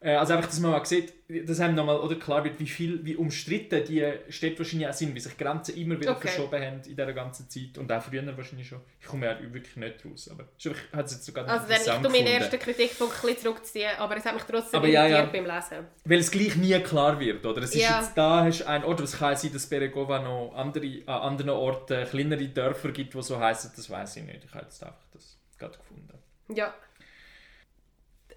[0.00, 3.04] Äh, also einfach, dass man mal sieht, dass einem nochmal oder klar wird, wie viel,
[3.04, 6.28] wie umstritten die Städte wahrscheinlich auch sind, wie sich Grenzen immer wieder okay.
[6.28, 8.80] verschoben haben in dieser ganzen Zeit und auch früher wahrscheinlich schon.
[9.00, 10.44] Ich komme ja wirklich nicht raus, aber
[10.92, 14.16] hat es jetzt sogar Also dann ich tu meinen ersten Kritikpunkt ein bisschen zurückziehen, aber
[14.16, 15.24] es hat mich trotzdem aber ja, ja.
[15.24, 15.86] beim Lesen.
[16.04, 17.62] Weil es gleich nie klar wird, oder?
[17.62, 18.00] Es ist ja.
[18.00, 22.06] jetzt da, hast ein Ort, es kann sein, dass Beregova noch andere, an anderen Orten
[22.06, 24.44] kleinere Dörfer gibt, die so heißen, das weiß ich nicht.
[24.44, 26.18] Ich habe jetzt einfach das gerade gefunden.
[26.54, 26.72] Ja.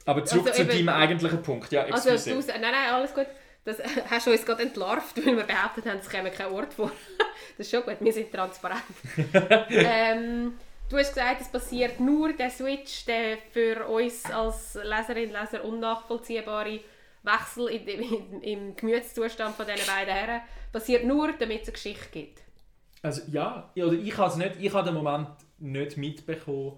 [0.05, 1.71] Aber zurück also zu deinem eigentlichen Punkt.
[1.71, 3.27] Ja, also du, nein, nein, alles gut.
[3.63, 3.77] Das
[4.09, 6.91] hast du uns gerade entlarvt, weil wir behauptet haben, es käme kein Ort vor.
[7.57, 8.81] das ist schon gut, wir sind transparent.
[9.69, 10.53] ähm,
[10.89, 15.63] du hast gesagt, es passiert nur der Switch, der für uns als Leserin und Leser
[15.63, 16.79] unnachvollziehbare
[17.23, 22.07] Wechsel in, in, im Gemütszustand von diesen beiden Herren passiert nur, damit es eine Geschichte
[22.11, 22.41] gibt.
[23.03, 26.77] Also ja, oder ich habe nicht, ich habe den Moment nicht mitbekommen,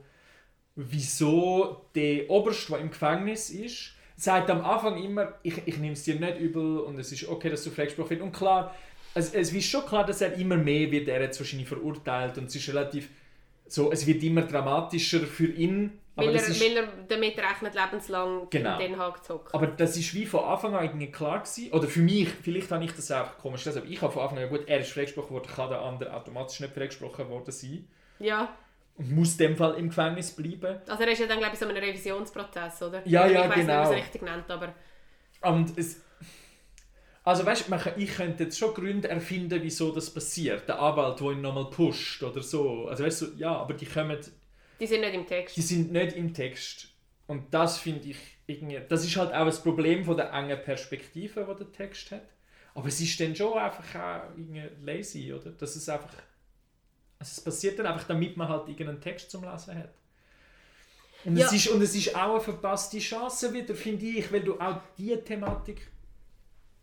[0.75, 6.03] wieso der Oberste, der im Gefängnis ist, sagt am Anfang immer, ich, ich nehme es
[6.03, 8.21] dir nicht übel und es ist okay, dass du freigesprochen wirst.
[8.21, 8.75] Und klar,
[9.13, 12.45] es, es ist schon klar, dass er immer mehr wird, er jetzt wahrscheinlich verurteilt und
[12.45, 13.09] es ist relativ
[13.67, 15.99] so, es wird immer dramatischer für ihn.
[16.15, 18.79] Weil er, ist, weil er damit rechnet, lebenslang genau.
[18.79, 21.71] in Den Haag zu Aber das ist wie von Anfang an irgendwie klar gewesen.
[21.71, 24.49] Oder für mich, vielleicht habe ich das auch komisch aber ich habe von Anfang an,
[24.49, 27.88] gut, er ist freigesprochen worden, kann der andere automatisch nicht freigesprochen worden sein.
[28.19, 28.55] Ja
[28.95, 30.79] und muss in dem Fall im Gefängnis bleiben.
[30.88, 33.08] Also er ist ja dann glaube ich so ein Revisionsprozess, oder?
[33.08, 33.53] Ja, ja, ich genau.
[33.53, 34.01] Ich weiß nicht, wie man es genau.
[34.01, 34.73] richtig nennt, aber...
[35.41, 36.01] Und es...
[37.25, 40.67] Also weißt du, ich könnte jetzt schon Gründe erfinden, wieso das passiert.
[40.67, 42.88] Der Anwalt, der ihn nochmal pusht oder so.
[42.88, 44.19] Also weißt du, ja, aber die kommen...
[44.79, 45.56] Die sind nicht im Text.
[45.56, 46.89] Die sind nicht im Text.
[47.27, 48.82] Und das finde ich irgendwie...
[48.88, 52.27] Das ist halt auch das Problem von der engen Perspektive, die der Text hat.
[52.75, 55.51] Aber es ist dann schon einfach auch irgendwie lazy, oder?
[55.51, 56.13] Dass es einfach
[57.23, 59.93] also es passiert dann einfach, damit man halt irgendeinen Text zum Lesen hat.
[61.23, 61.45] Und, ja.
[61.45, 64.81] es ist, und es ist auch eine verpasste Chance wieder, finde ich, weil du auch
[64.97, 65.89] diese Thematik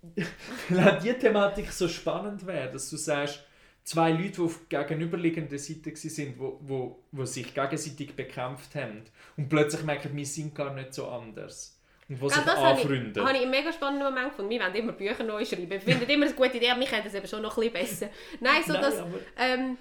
[0.71, 3.45] weil auch die Thematik so spannend wäre, dass du sagst,
[3.85, 9.03] zwei Leute, die auf gegenüberliegender Seite sind, wo, wo, wo sich gegenseitig bekämpft haben
[9.37, 11.79] und plötzlich merken, wir sind gar nicht so anders.
[12.09, 13.13] Und wo ja, sich anfreunden.
[13.13, 14.51] Das habe ich einen mega spannenden Moment gefunden.
[14.51, 15.69] Wir wollen immer Bücher neu schreiben.
[15.69, 18.09] Wir finden immer eine gute Idee, aber wir können das eben schon noch ein bisschen
[18.09, 18.09] besser.
[18.41, 18.95] Nein, so Nein, dass...
[19.39, 19.77] Ähm,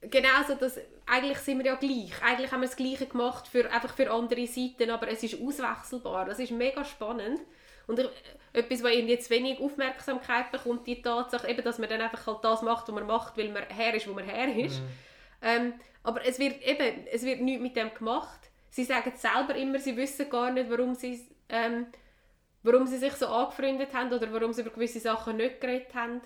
[0.00, 2.12] genauso, dass eigentlich sind wir ja gleich.
[2.22, 6.26] Eigentlich haben wir das Gleiche gemacht für, einfach für andere Seiten, aber es ist auswechselbar.
[6.26, 7.40] Das ist mega spannend.
[7.86, 8.00] Und
[8.52, 12.62] etwas, was jetzt wenig Aufmerksamkeit bekommt, die Tatsache, eben, dass man dann einfach halt das
[12.62, 14.80] macht, was man macht, weil man her ist, wo man her ist.
[14.80, 14.88] Mhm.
[15.40, 18.50] Ähm, aber es wird eben, es wird nichts mit dem gemacht.
[18.70, 21.86] Sie sagen selber immer, sie wissen gar nicht, warum sie, ähm,
[22.62, 26.20] warum sie sich so angefreundet haben oder warum sie über gewisse Sachen nicht geredet haben.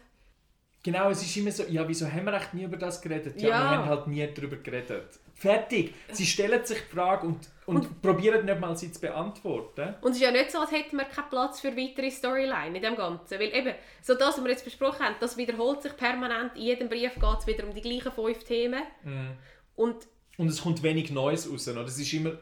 [0.84, 3.40] Genau, es ist immer so, ja, wieso haben wir echt nie über das geredet?
[3.40, 3.70] Ja, ja.
[3.70, 5.20] wir haben halt nie darüber geredet.
[5.34, 5.94] Fertig.
[6.10, 9.94] Sie stellen sich die Frage und, und, und, probieren nicht mal sie zu beantworten.
[10.00, 12.82] Und es ist ja nicht so, als hätten wir keinen Platz für weitere Storyline in
[12.82, 13.38] dem Ganzen.
[13.38, 16.56] Weil eben, so das, was wir jetzt besprochen haben, das wiederholt sich permanent.
[16.56, 18.82] In jedem Brief geht es wieder um die gleichen fünf Themen.
[19.04, 19.30] Mm.
[19.76, 19.96] Und,
[20.36, 21.68] und es kommt wenig Neues raus.
[21.68, 21.82] Oder?
[21.82, 22.32] Es ist immer...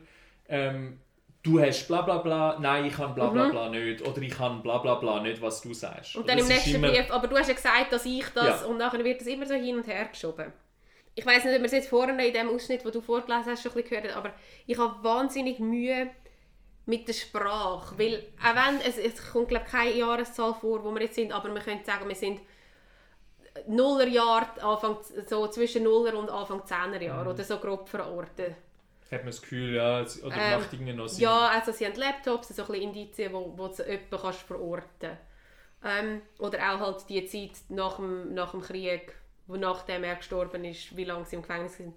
[0.49, 0.99] Ähm,
[1.43, 4.07] du hast bla bla bla, nein, ich kann bla bla bla nicht.
[4.07, 6.17] Oder ich kann bla bla bla nicht, was du sagst.
[6.17, 8.67] Und dann im nächsten immer- Brief, aber du hast ja gesagt, dass ich das Ja.
[8.67, 10.53] und nachher wird das immer so hin und her geschoben.
[11.15, 13.63] Ich weiß nicht, ob wir es jetzt vorne in dem Ausschnitt, wo du vorgelesen hast,
[13.63, 14.35] schon ein bisschen gehört haben, aber
[14.67, 16.09] ich habe wahnsinnig Mühe
[16.87, 20.91] mit der Sprache, weil auch wenn, es, es kommt glaube ich keine Jahreszahl vor, wo
[20.93, 22.41] wir jetzt sind, aber wir können sagen, wir sind
[23.67, 24.99] Nullerjahr, Anfang,
[25.29, 27.31] so zwischen Nuller und Anfang Zehnerjahr Mhm.
[27.31, 28.55] oder so grob verortet.
[29.11, 31.23] Hat man das Gefühl, ja, oder Ähm, macht irgendwie noch Sinn.
[31.23, 35.19] Ja, also sie haben Laptops, so ein bisschen Indizien, wo, wo du jemanden kannst verorten
[35.85, 39.15] ähm, Oder auch halt die Zeit nach dem, nach dem Krieg,
[39.47, 41.95] wo nachdem er gestorben ist, wie lange sie im Gefängnis sind.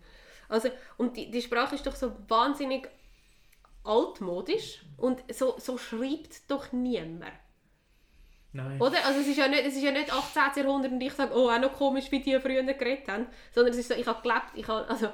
[0.49, 2.89] Also, und die, die Sprache ist doch so wahnsinnig
[3.83, 7.31] altmodisch und so, so schreibt doch niemand.
[8.53, 8.79] Nein.
[8.79, 9.05] Oder?
[9.05, 10.63] Also es ist ja nicht, es ist ja nicht 18.
[10.63, 13.27] Jahrhundert und ich sage, oh, auch noch komisch, wie die früher geredet haben.
[13.51, 15.09] Sondern es ist so, ich habe gelebt, ich habe, also,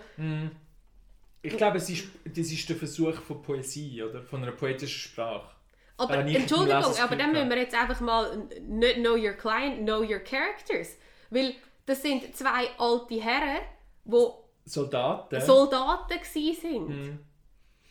[1.42, 4.22] Ich glaube, es ist, das ist der Versuch von Poesie, oder?
[4.24, 5.56] Von einer poetischen Sprache.
[5.98, 10.00] Aber im Entschuldigung, aber dann müssen wir jetzt einfach mal nicht know your client, know
[10.00, 10.98] your characters.
[11.30, 13.62] Weil das sind zwei alte Herren,
[14.06, 14.28] die
[14.66, 15.42] Soldaten.
[15.42, 16.90] Soldaten sind.
[16.90, 17.20] Mhm.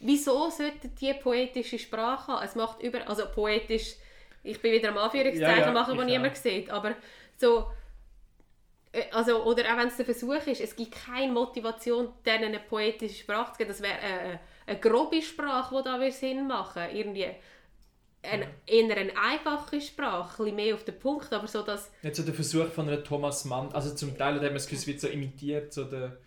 [0.01, 2.45] Wieso sollten die poetische Sprache haben?
[2.45, 3.07] Es macht über...
[3.09, 3.97] Also poetisch...
[4.45, 6.71] Ich bin wieder am Anführungszeichen Ja, ja, machen, wo niemand sieht.
[6.71, 6.95] Aber
[7.37, 7.67] so...
[8.93, 12.61] äh, Also, oder auch wenn es der Versuch ist, es gibt keine Motivation, denen eine
[12.61, 13.71] poetische Sprache zu geben.
[13.71, 16.99] Das wäre eine, eine grobe Sprache, die da Sinn machen würde.
[16.99, 17.27] Irgendwie
[18.23, 21.91] eine, eher eine einfache Sprache, ein bisschen mehr auf den Punkt, aber so, dass...
[22.03, 25.09] Jetzt so der Versuch von einer Thomas Mann, also zum Teil hat man es so
[25.09, 26.19] imitiert, so der,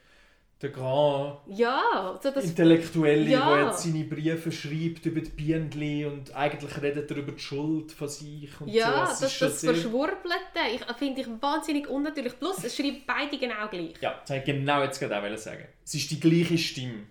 [0.62, 3.56] der Grand Ja, so das Intellektuelle, Ja.
[3.56, 7.92] der jetzt seine Briefe schreibt über die Bienen und eigentlich redet er über die Schuld
[7.92, 9.24] von sich und Ja, so.
[9.26, 10.38] Das, das sehr- Verschwurbelte
[10.76, 12.38] ich, finde ich wahnsinnig unnatürlich.
[12.38, 13.94] Plus, es schreiben beide genau gleich.
[14.02, 15.66] Ja, das wollte ich genau jetzt gerade auch sagen.
[15.84, 17.08] Es ist die gleiche Stimme.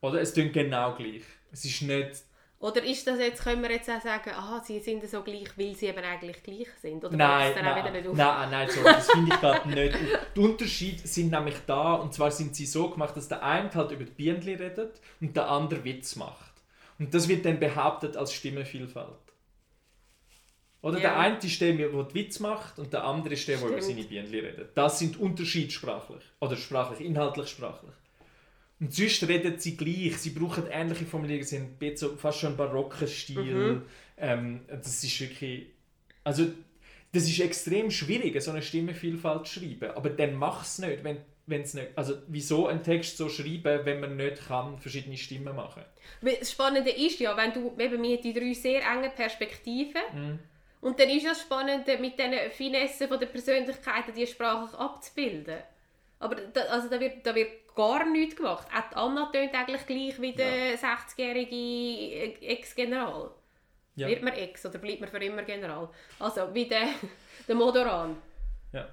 [0.00, 0.20] Oder?
[0.20, 1.22] Es klingt genau gleich.
[1.50, 2.22] Es ist nicht...
[2.60, 5.76] Oder ist das jetzt, können wir jetzt auch sagen, aha, sie sind so gleich, weil
[5.76, 7.04] sie eben eigentlich gleich sind?
[7.04, 8.50] Oder Nein, dann auch wieder nein, nicht nein, auf?
[8.50, 9.96] nein, sorry, das finde ich gerade nicht.
[10.34, 13.92] Die Unterschiede sind nämlich da, und zwar sind sie so gemacht, dass der eine halt
[13.92, 16.52] über die Bienen redet und der andere Witz macht.
[16.98, 19.14] Und das wird dann behauptet als Stimmenvielfalt.
[20.82, 21.00] Oder Ja.
[21.10, 23.82] der eine ist der, der die Witz macht, und der andere ist der, der über
[23.82, 24.76] seine Bienen redet.
[24.76, 26.22] Das sind Unterschiede sprachlich.
[26.40, 27.94] Oder sprachlich, inhaltlich sprachlich.
[28.80, 32.56] Und sonst reden sie gleich, sie brauchen ähnliche Formulierungen, sie haben so fast schon einen
[32.56, 33.42] barocken Stil.
[33.44, 33.82] Mhm.
[34.16, 35.66] Ähm, das ist wirklich...
[36.22, 36.46] Also,
[37.12, 39.90] das ist extrem schwierig, so eine Stimmenvielfalt zu schreiben.
[39.92, 41.88] Aber dann mach es nicht, wenn wenn's nicht...
[41.96, 45.82] Also, wieso einen Text so schreiben, wenn man nicht kann, verschiedene Stimmen machen
[46.20, 50.38] Das Spannende ist ja, wenn du eben mit die drei sehr engen Perspektiven Mhm.
[50.82, 55.58] und dann ist das Spannende, mit diesen Finessen von der Persönlichkeiten die Sprache abzubilden.
[56.20, 58.66] Aber da, also da, wird, da wird gar nichts gemacht.
[58.76, 63.30] Auch die Anna tönt eigentlich gleich wie der 60-jährige Ex-General.
[63.94, 64.08] Ja.
[64.08, 65.88] Wird man Ex oder bleibt man für immer General?
[66.18, 66.88] Also wie der,
[67.48, 68.16] der Modoran.
[68.72, 68.88] Ja.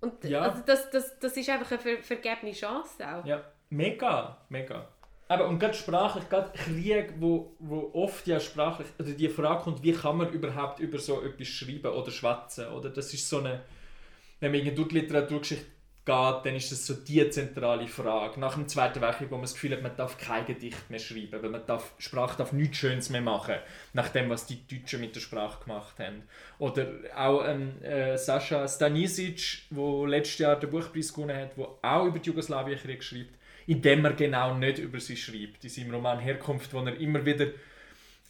[0.00, 0.42] Und Ja.
[0.42, 3.24] also das, das, das ist einfach eine ver vergebene Chance auch.
[3.24, 4.88] Ja, mega, mega.
[5.26, 9.82] Aber und gerade sprachlich, gerade Krieg, wo, wo oft ja sprachlich, also die Frage kommt,
[9.82, 12.90] wie kann man überhaupt über so etwas schreiben oder schwätzen, oder?
[12.90, 13.62] Das ist so eine,
[14.40, 15.66] wenn man irgendwie durch die Literaturgeschichte
[16.04, 18.40] geht, dann ist das so die zentrale Frage.
[18.40, 21.40] Nach dem Zweiten Weltkrieg, wo man das Gefühl hat, man darf kein Gedicht mehr schreiben,
[21.40, 23.54] weil man darf, Sprache darf nichts Schönes mehr machen,
[23.92, 26.22] nach dem, was die Deutschen mit der Sprache gemacht haben.
[26.58, 32.06] Oder auch ähm, äh, Sascha Stanisic, der letztes Jahr den Buchpreis gewonnen hat, der auch
[32.06, 35.62] über die Jugoslawienkrieg schreibt, indem er genau nicht über sie schreibt.
[35.62, 37.46] In seinem Roman Herkunft, wo er immer wieder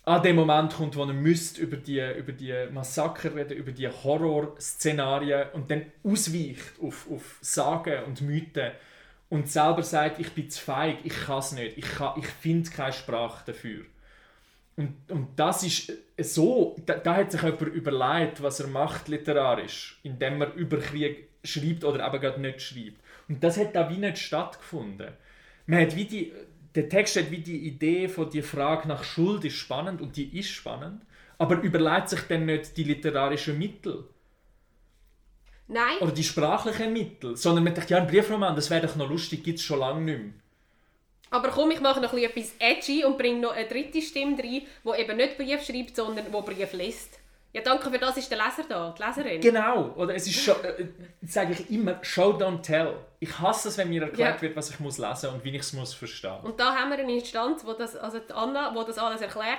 [0.05, 3.88] an dem Moment kommt, wo er müsste über die, über die Massaker reden, über die
[3.88, 8.73] Horrorszenarien und dann ausweicht auf, auf Sagen und Mythen
[9.29, 11.87] und selber sagt, ich bin zu feig, ich kann es nicht, ich,
[12.17, 13.85] ich finde keine Sprache dafür.
[14.77, 19.09] Und, und das ist äh, so, da, da hat sich jemand überlegt, was er macht
[19.09, 23.01] literarisch, indem er über Krieg schreibt oder eben gerade nicht schreibt.
[23.29, 25.12] Und das hat da wie nicht stattgefunden.
[25.67, 26.33] Man hat wie die,
[26.75, 30.39] der Text hat wie die Idee von die Frage nach Schuld ist spannend und die
[30.39, 31.03] ist spannend,
[31.39, 34.05] aber überlegt sich dann nicht die literarischen Mittel
[35.69, 39.09] Nein, oder die sprachlichen Mittel, sondern man denkt, ja, ein Briefroman, das wäre doch noch
[39.09, 40.33] lustig, gibt es schon lange nicht mehr.
[41.31, 45.01] aber komm, ich mache noch etwas edgy und bringe noch eine dritte Stimme rein, die
[45.01, 47.19] eben nicht Brief schreibt, sondern die Brief liest.
[47.55, 49.41] Ja, danke für das ist der Leser da, die Leserin.
[49.43, 50.87] Genau, oder es ist schon, äh,
[51.23, 52.95] sage ich immer, show don't tell.
[53.21, 54.43] Ich hasse es, wenn mir erklärt Ja.
[54.43, 56.41] wird, was ich muss lesen und wie ich es muss verstehen.
[56.45, 59.59] Und da haben wir eine Instanz, wo das, also die Anna, wo das alles erklärt.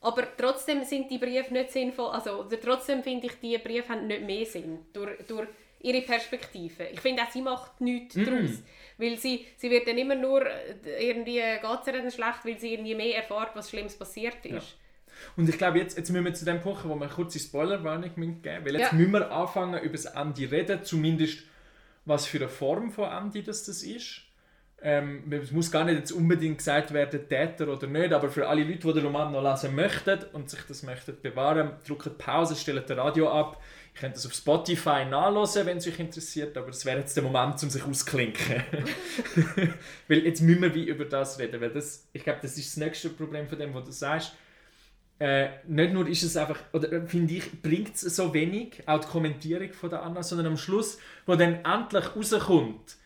[0.00, 2.10] Aber trotzdem sind die Briefe nicht sinnvoll.
[2.10, 4.78] Also trotzdem finde ich, die Briefe haben nicht mehr Sinn.
[4.92, 5.48] Durch, durch
[5.80, 6.84] ihre Perspektive.
[6.92, 8.24] Ich finde auch, sie macht nichts Mhm.
[8.24, 8.50] daraus.
[8.98, 12.58] Weil sie, sie wird dann immer nur, äh, irgendwie geht es ihr dann schlecht, weil
[12.58, 14.76] sie irgendwie mehr erfährt, was Schlimmes passiert ist.
[15.36, 17.38] Und ich glaube, jetzt, jetzt müssen wir zu dem Punkt, kommen, wo wir eine kurze
[17.38, 18.64] Spoilerwarnung geben müssen.
[18.64, 18.98] Weil jetzt Ja.
[18.98, 21.40] müssen wir anfangen, über das Ende reden, zumindest
[22.04, 24.22] was für eine Form von Ende das, das ist.
[24.82, 28.62] Ähm, es muss gar nicht jetzt unbedingt gesagt werden, Täter oder nicht, aber für alle
[28.62, 32.84] Leute, die den Roman noch lesen möchten und sich das möchten bewahren, drücken Pause, stellen
[32.86, 33.60] das Radio ab.
[33.94, 37.24] Ihr könnt das auf Spotify nachlesen, wenn es euch interessiert, aber es wäre jetzt der
[37.24, 38.62] Moment, um sich ausklinken.
[40.08, 42.76] weil jetzt müssen wir wie über das reden, weil das, ich glaube, das ist das
[42.76, 44.34] nächste Problem von dem, was du sagst.
[45.18, 49.00] Äh, nicht nur ist es einfach, oder äh, finde ich, bringt es so wenig, auch
[49.00, 52.96] die Kommentierung von der Anna, sondern am Schluss, wo dann endlich rauskommt,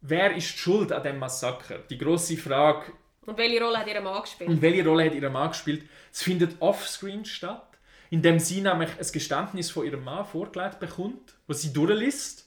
[0.00, 1.78] wer ist die schuld an dem Massaker?
[1.90, 2.92] Die große Frage,
[3.26, 4.48] Und welche Rolle hat ihr Mann gespielt?
[4.48, 5.84] und welche Rolle hat ihr Mann gespielt?
[6.10, 7.66] Es findet offscreen statt,
[8.08, 12.39] indem sie nämlich ein Geständnis von ihrem Mann vorgelegt bekommt, was sie durchliest.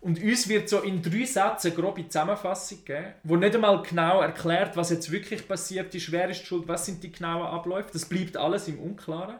[0.00, 4.22] Und uns wird so in drei Sätzen eine grobe Zusammenfassung geben, wo nicht einmal genau
[4.22, 7.90] erklärt, was jetzt wirklich passiert ist, wer ist schuld, was sind die genauen Abläufe.
[7.92, 9.36] Das bleibt alles im Unklaren.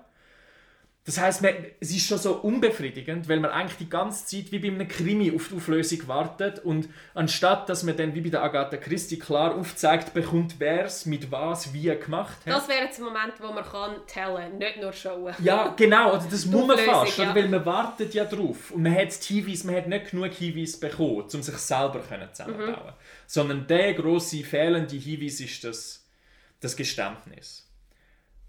[1.10, 1.44] Das heißt,
[1.80, 5.34] es ist schon so unbefriedigend, weil man eigentlich die ganze Zeit wie bei einem Krimi
[5.34, 9.56] auf die Auflösung wartet und anstatt, dass man dann wie bei der Agatha Christie klar
[9.56, 12.54] aufzeigt bekommt, wer es mit was wie gemacht hat.
[12.54, 15.34] Das wäre jetzt der Moment, wo man kann tellen, nicht nur schauen.
[15.42, 17.34] Ja, genau, oder das muss man fast, ja.
[17.34, 18.70] weil man wartet ja drauf.
[18.70, 22.70] Und man hat die Hinweise, man hat nicht genug Hinweise bekommen, um sich selber zusammenbauen
[22.70, 22.92] Mhm.
[23.26, 26.06] Sondern der grosse fehlende Hinweis ist das,
[26.60, 27.68] das Geständnis.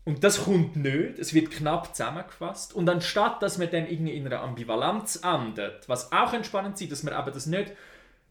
[0.04, 2.74] Und das kommt nicht, es wird knapp zusammengefasst.
[2.74, 7.04] Und anstatt, dass man dann irgendwie in einer Ambivalenz endet, was auch entspannend sein, dass
[7.04, 7.72] man aber das nicht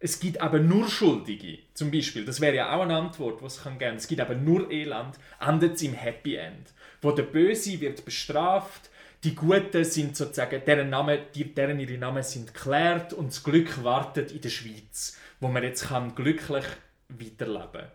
[0.02, 2.24] es gibt aber nur Schuldige, zum Beispiel.
[2.24, 3.96] Das wäre ja auch eine Antwort, was kann geben.
[3.96, 6.72] Es gibt aber nur Elend, endet es im Happy End.
[7.02, 8.88] Wo der Böse wird bestraft,
[9.24, 13.84] die Guten sind sozusagen, deren, Name, die, deren ihre Namen sind geklärt und das Glück
[13.84, 16.64] wartet in der Schweiz, wo man jetzt kann glücklich
[17.10, 17.88] weiterleben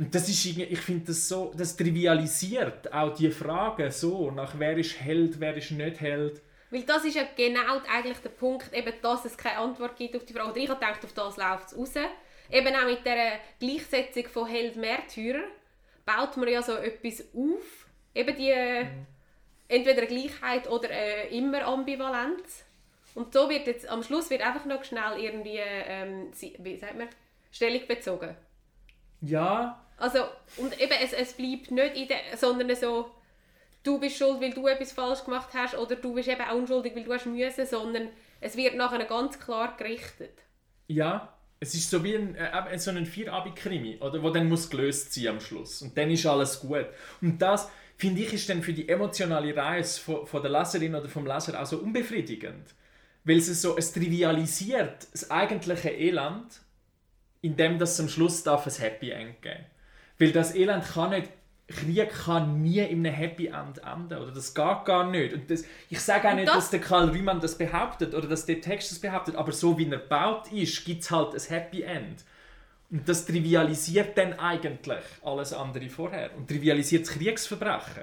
[0.00, 4.78] Und das ist ich finde das so, das trivialisiert auch die Frage so, nach wer
[4.78, 6.40] ist Held, wer ist nicht Held.
[6.70, 10.24] Weil das ist ja genau eigentlich der Punkt, eben, dass es keine Antwort gibt auf
[10.24, 10.52] die Frage.
[10.52, 11.92] Oder ich habe gedacht, auf das läuft es raus.
[12.50, 15.42] Eben auch mit dieser Gleichsetzung von Held-Märtyrer
[16.06, 17.86] baut man ja so etwas auf.
[18.14, 18.54] Eben die
[19.68, 22.64] entweder Gleichheit oder äh, immer Ambivalenz.
[23.14, 27.08] Und so wird jetzt, am Schluss wird einfach noch schnell irgendwie, ähm, wie sagt man,
[27.52, 28.34] Stellung bezogen.
[29.20, 30.20] Ja, Also,
[30.56, 33.10] und eben, es, es bleibt nicht in der, sondern so,
[33.82, 36.96] du bist schuld, weil du etwas falsch gemacht hast, oder du bist eben auch unschuldig,
[36.96, 38.08] weil du hast müssen, sondern
[38.40, 40.32] es wird nachher ganz klar gerichtet.
[40.88, 45.12] Ja, es ist so wie ein, äh, so ein Vierabend-Krimi, oder, wo dann muss gelöst
[45.12, 45.82] sein am Schluss.
[45.82, 46.86] Und dann ist alles gut.
[47.20, 51.10] Und das, finde ich, ist dann für die emotionale Reise von, von der Leserin oder
[51.10, 52.74] vom Leser auch so unbefriedigend.
[53.24, 56.62] Weil es so, es trivialisiert das eigentliche Elend,
[57.42, 59.66] indem das am Schluss darf ein Happy End geben.
[60.20, 61.28] Weil das Elend kann nicht,
[61.66, 64.18] Krieg kann nie in einem Happy End enden.
[64.18, 65.32] Oder das geht gar nicht.
[65.32, 68.44] Und das, ich sage auch nicht, das- dass der Karl Riemann das behauptet oder dass
[68.44, 71.82] der Text das behauptet, aber so wie er gebaut ist, gibt es halt ein Happy
[71.82, 72.24] End.
[72.90, 76.36] Und das trivialisiert dann eigentlich alles andere vorher.
[76.36, 78.02] Und trivialisiert das Kriegsverbrechen.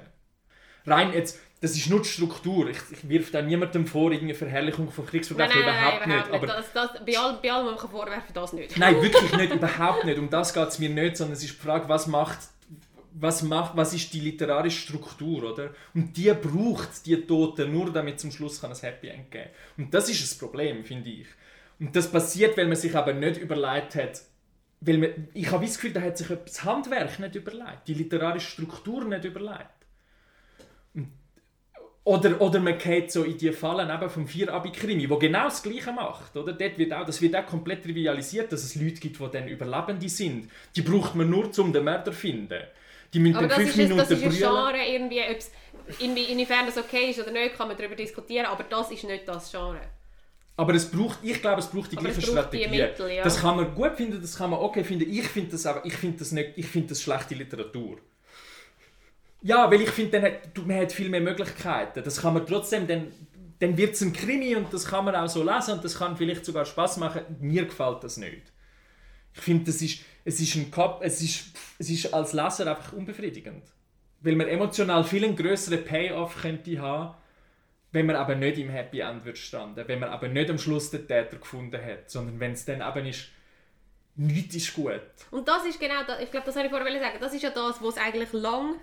[0.86, 2.70] Rein jetzt, das ist nur die Struktur.
[2.70, 5.62] Ich, ich wirf da niemandem vor, irgendeine Verherrlichung von Kriegsverbrechen.
[5.62, 6.32] überhaupt, nicht.
[6.32, 8.78] Aber Das, das, bei, allem, bei allem, was man kann vorwerfen das nicht.
[8.78, 10.20] Nein, wirklich nicht, überhaupt nicht.
[10.20, 12.38] Um das geht es mir nicht, sondern es ist die Frage, was macht,
[13.14, 15.72] was macht, was ist die literarische Struktur, oder?
[15.96, 19.50] Und die braucht die Toten nur, damit zum Schluss kann ein Happy End geben.
[19.78, 21.28] Und das ist das Problem, finde ich.
[21.80, 24.22] Und das passiert, weil man sich aber nicht überlegt hat,
[24.82, 28.52] weil man, ich habe das Gefühl, da hat sich das Handwerk nicht überlegt, die literarische
[28.52, 29.77] Struktur nicht überlegt.
[32.08, 35.92] Oder, oder man geht so in die Fallen eben vom Vierabend-Krimi, wo genau das Gleiche
[35.92, 36.38] macht.
[36.38, 36.54] Oder?
[36.54, 40.08] Dort wird auch, das wird auch komplett trivialisiert, dass es Leute gibt, die dann Überlebende
[40.08, 40.50] sind.
[40.76, 42.62] Die braucht man nur, um den Mörder zu finden.
[43.14, 44.54] Die müssen Aber dann fünf ein- das Minuten ist ein.
[44.54, 45.52] Genre, irgendwie, ob's,
[46.00, 49.28] inwie- inwiefern das okay ist oder nicht, kann man darüber diskutieren, aber das ist nicht
[49.28, 49.82] das Genre.
[50.56, 52.68] Aber es braucht, ich glaube, es braucht die gleiche Strategie.
[52.70, 53.24] Mittel, ja.
[53.24, 55.12] Das kann man gut finden, das kann man okay finden.
[55.12, 57.98] Ich finde das aber, ich finde das nicht, ich finde das schlechte Literatur.
[59.42, 62.04] Ja, weil ich finde, man hat viel mehr Möglichkeiten.
[62.04, 63.12] Das kann man trotzdem, dann,
[63.60, 66.18] dann wird es ein Krimi und das kann man auch so lesen und das kann
[66.18, 67.22] vielleicht sogar Spaß machen.
[67.40, 68.52] Mir gefällt das nicht.
[69.34, 72.94] Ich finde, das ist, es ist ein Kap, es ist, es ist als Leser einfach
[72.94, 73.64] unbefriedigend.
[74.22, 77.16] Weil man emotional viel einen grösseren Payoff könnte haben,
[77.92, 80.90] wenn man aber nicht im Happy End wird stranden, wenn man aber nicht am Schluss
[80.90, 83.30] den Täter gefunden hat, sondern wenn es dann eben ist,
[84.16, 85.02] nichts ist gut.
[85.32, 87.52] Und das ist genau, das, ich glaube, das wollte ich vorher sagen, das ist ja
[87.52, 88.76] das, was es eigentlich lang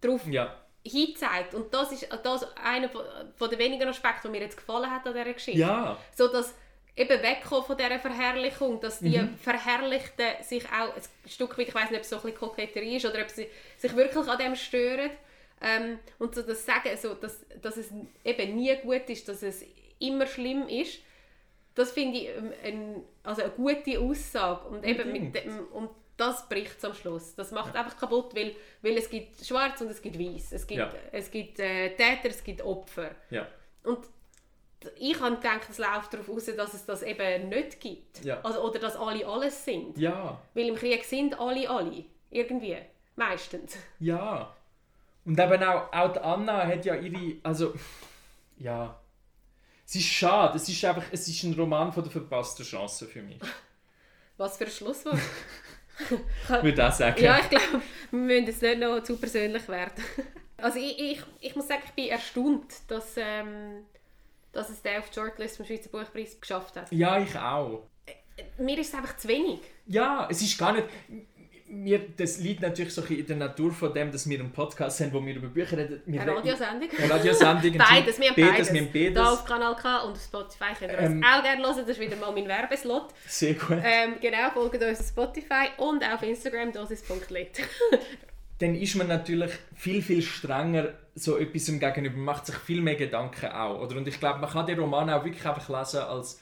[0.00, 0.54] darauf Ja,
[0.86, 1.54] hinzeigt.
[1.54, 5.14] Und das ist das einer von, den wenigen Aspekten, der mir jetzt gefallen hat an
[5.14, 5.60] dieser Geschichte.
[5.60, 6.54] ja, So dass
[6.96, 9.36] eben wegkommen von dieser Verherrlichung, dass die Mhm.
[9.38, 12.96] Verherrlichten sich auch ein Stück weit, ich weiß nicht, ob es so ein bisschen Koketterie
[12.96, 15.10] ist oder ob sie sich wirklich an dem stören.
[15.60, 17.90] Ähm, und so das Sagen, so, dass, dass es
[18.24, 19.64] eben nie gut ist, dass es
[19.98, 21.00] immer schlimm ist,
[21.74, 24.66] das finde ich ähm, ein, also eine gute Aussage.
[24.68, 25.34] Und eben mit
[25.72, 27.34] und das bricht am Schluss.
[27.34, 30.52] Das macht einfach kaputt, weil, weil es gibt Schwarz und es gibt Weiß.
[30.52, 30.92] Es gibt, Ja.
[31.12, 33.10] es gibt äh, Täter, es gibt Opfer.
[33.30, 33.46] Ja.
[33.84, 33.98] Und
[34.98, 38.24] ich habe gedacht, es läuft darauf aus, dass es das eben nicht gibt.
[38.24, 38.40] Ja.
[38.42, 39.98] Also, oder dass alle alles sind.
[39.98, 40.40] Ja.
[40.54, 42.04] Weil im Krieg sind alle alle.
[42.30, 42.76] Irgendwie.
[43.16, 43.76] Meistens.
[43.98, 44.54] Ja.
[45.24, 47.36] Und eben auch, auch die Anna hat ja ihre.
[47.42, 47.74] Also.
[48.58, 48.98] Ja.
[49.84, 50.56] Es ist schade.
[50.56, 51.04] Es ist einfach.
[51.10, 53.40] Es ist ein Roman von der verpassten Chance für mich.
[54.36, 55.18] Was für ein Schlusswort.
[56.62, 57.22] Würde auch sagen.
[57.22, 60.02] ja, ich glaube, wir müssen jetzt nicht noch zu persönlich werden.
[60.58, 63.84] Also ich, ich, ich muss sagen, ich bin erstaunt, dass, ähm,
[64.52, 66.90] dass es der auf die Shortlist vom Schweizer Buchpreis geschafft hat.
[66.90, 67.82] Ja, ich auch.
[68.56, 69.60] Mir ist es einfach zu wenig.
[69.86, 70.88] Ja, es ist gar nicht.
[71.68, 75.12] Mir, das liegt natürlich so in der Natur von dem, dass wir einen Podcast haben,
[75.12, 76.00] wo wir über Bücher reden.
[76.06, 76.88] Wir Eine Radiosendung.
[76.96, 77.72] Eine Radiosendung.
[77.78, 78.72] Beides, wir haben beides.
[78.72, 79.14] Wir haben beides.
[79.14, 81.76] Da auf Kanal K und auf Spotify könnt ihr Ähm, uns auch gerne hören.
[81.78, 83.08] Das ist wieder mal mein Werbeslot.
[83.26, 83.78] Sehr gut.
[83.82, 87.60] Ähm, genau, folgt uns auf Spotify und auf Instagram dosis.lit.
[88.58, 92.94] dann ist man natürlich viel, viel strenger so etwas gegenüber, man macht sich viel mehr
[92.94, 93.80] Gedanken auch.
[93.80, 93.96] Oder?
[93.96, 96.40] Und ich glaube, man kann den Roman auch wirklich einfach lesen als,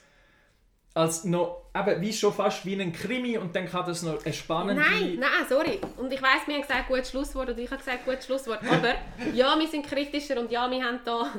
[0.94, 4.32] als noch, eben, wie schon fast wie ein Krimi und dann kann das noch eine
[4.32, 4.80] spannende...
[4.80, 5.80] Nein, nein, sorry.
[5.96, 8.60] Und ich weiss, wir haben gesagt, gutes Schlusswort und ich habe gesagt, gutes Schlusswort.
[8.70, 8.94] Aber
[9.34, 11.32] ja, wir sind kritischer und ja, wir haben da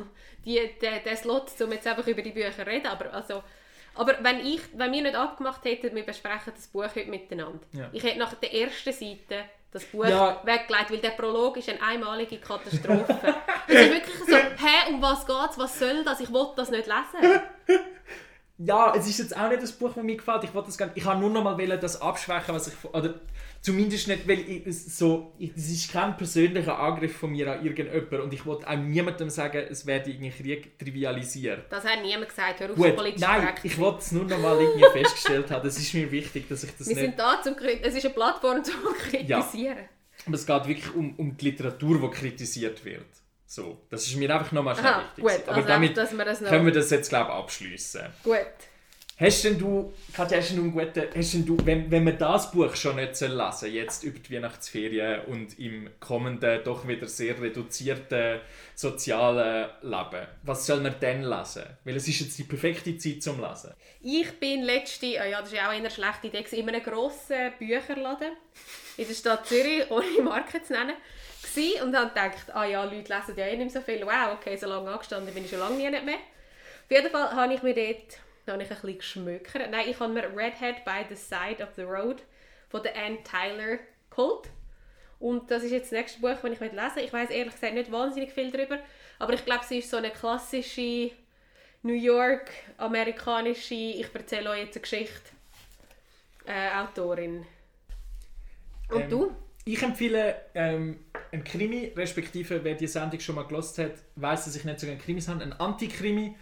[0.44, 2.88] die, den, den Slot, um jetzt einfach über die Bücher zu reden.
[2.88, 3.44] Aber, also,
[3.96, 7.60] aber wenn, ich, wenn wir nicht abgemacht hätten, wir besprechen das Buch heute miteinander.
[7.72, 7.90] Ja.
[7.94, 10.42] Ich hätte nach der ersten Seite das Buch Ja.
[10.44, 13.36] weggelegt, weil der Prolog ist eine einmalige Katastrophe.
[13.68, 14.36] es ist wirklich so,
[14.66, 17.42] hä, um was geht's, was soll das, ich will das nicht lesen.
[18.58, 20.46] Ja, es ist jetzt auch nicht das Buch, das mir gefällt.
[20.46, 22.74] Ich wollte das gar nicht, ich habe nur noch mal wollen, das abschwächen, was ich
[22.94, 23.16] oder
[23.60, 28.22] zumindest nicht, weil ich, es so, es ist kein persönlicher Angriff von mir an irgendjemanden
[28.22, 31.66] und ich wollte auch niemandem sagen, es werde irgendwie Krieg trivialisiert.
[31.70, 34.58] Das hat niemand gesagt, hör auf, Gut, politisch nein, ich wollte es nur noch mal
[34.58, 35.66] irgendwie festgestellt haben.
[35.66, 37.06] Das ist mir wichtig, dass ich das Wir nicht...
[37.06, 38.76] sind da zum es ist eine Plattform zum
[39.10, 39.90] Kritisieren.
[40.26, 43.06] Aber es geht wirklich um, um die Literatur, die kritisiert wird.
[43.48, 45.24] So, das ist mir einfach nochmal schnell Aha, wichtig.
[45.24, 46.50] gut, Aber also damit dass wir das noch...
[46.50, 48.02] können wir das jetzt, glaube ich, abschließen.
[48.24, 48.38] Gut.
[49.18, 52.52] Hast denn du, Katja, hast du einen guten, hast denn du, wenn, wenn man das
[52.52, 57.40] Buch schon nicht soll lesen jetzt über die Weihnachtsferien und im kommenden, doch wieder sehr
[57.40, 58.42] reduzierten
[58.76, 61.64] sozialen Leben, was soll man dann lesen?
[61.86, 63.72] Weil es ist jetzt die perfekte Zeit zum Lesen.
[64.02, 68.34] Ich bin letzte, ah ja, das war auch eine schlechte Idee, in einem grossen Bücherladen
[68.98, 70.96] in der Stadt Zürich, ohne Marke zu nennen,
[71.42, 74.06] gsi und habe gedacht, ah ja, Leute lesen ja eh nicht so viel.
[74.06, 76.16] Wow, okay, so lange angestanden bin ich schon lange nicht mehr.
[76.16, 79.72] Auf jeden Fall habe ich mir dort habe ich ein bisschen geschmökert.
[79.72, 82.24] Nein, ich habe mir Redhead by the Side of the Road
[82.70, 83.80] von der Anne Tyler
[84.10, 84.50] geholt.
[85.20, 87.02] Und das ist jetzt das nächste Buch, das ich lesen möchte.
[87.02, 88.80] Ich weiß ehrlich gesagt nicht wahnsinnig viel darüber,
[89.18, 91.12] aber ich glaube, sie ist so eine klassische
[91.84, 95.30] New York, amerikanische, ich erzähle euch jetzt eine Geschichte,
[96.46, 97.46] äh, Autorin.
[98.90, 99.36] Und Ähm, du?
[99.66, 101.00] Ich empfehle ähm,
[101.32, 104.86] einen Krimi, respektive wer die Sendung schon mal gelost hat, weiß, dass ich nicht so
[104.86, 105.42] gerne Krimis habe.
[105.42, 106.36] Ein Antikrimi,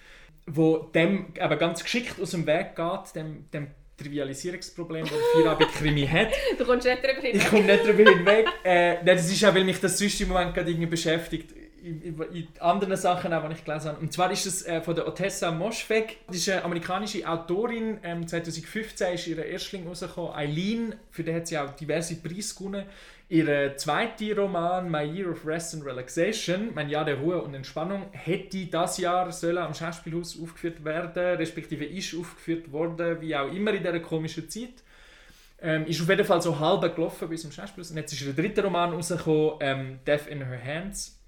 [0.46, 3.68] wo dem aber ganz geschickt aus dem Weg geht, dem, dem
[3.98, 6.30] Trivialisierungsproblem, das Feierabend-Krimi hat.
[6.58, 7.36] Du kommst nicht darüber hin.
[7.36, 8.48] Ich komme nicht darüber hinweg.
[8.64, 11.52] Äh, nein, das ist auch, weil mich das sonst im Moment gerade irgendwie beschäftigt.
[11.84, 14.00] In, in, in anderen Sachen, auch, die ich gelesen habe.
[14.00, 16.18] Und zwar ist es äh, von der Otessa Moschweg.
[16.28, 18.00] Das ist eine amerikanische Autorin.
[18.04, 20.96] Ähm, 2015 ist ihr Erstling rausgekommen, Eileen.
[21.12, 22.86] Für den hat sie auch diverse Preise gewonnen.
[23.34, 28.06] Ihr zweiter Roman, My Year of Rest and Relaxation, mein Jahr der Ruhe und Entspannung,
[28.12, 33.74] hätte das Jahr sollen am Schauspielhaus aufgeführt werden, respektive ist aufgeführt worden, wie auch immer
[33.74, 34.84] in dieser komischen Zeit.
[35.60, 37.90] Ähm, ist auf jeden Fall so halb gelaufen bis zum Schauspielhaus.
[37.90, 41.20] Und jetzt ist der dritte Roman rausgekommen, ähm, Death in Her Hands.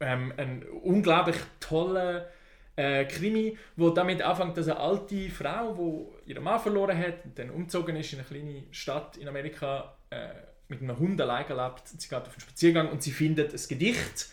[0.00, 2.26] Ähm, ein unglaublich toller
[2.74, 7.38] äh, Krimi, wo damit anfängt, dass eine alte Frau, die ihren Mann verloren hat und
[7.38, 10.30] dann umgezogen ist in eine kleine Stadt in Amerika, äh,
[10.72, 11.86] mit einem Hund alleine lebt.
[11.86, 14.28] Sie geht auf einen Spaziergang und sie findet ein Gedicht,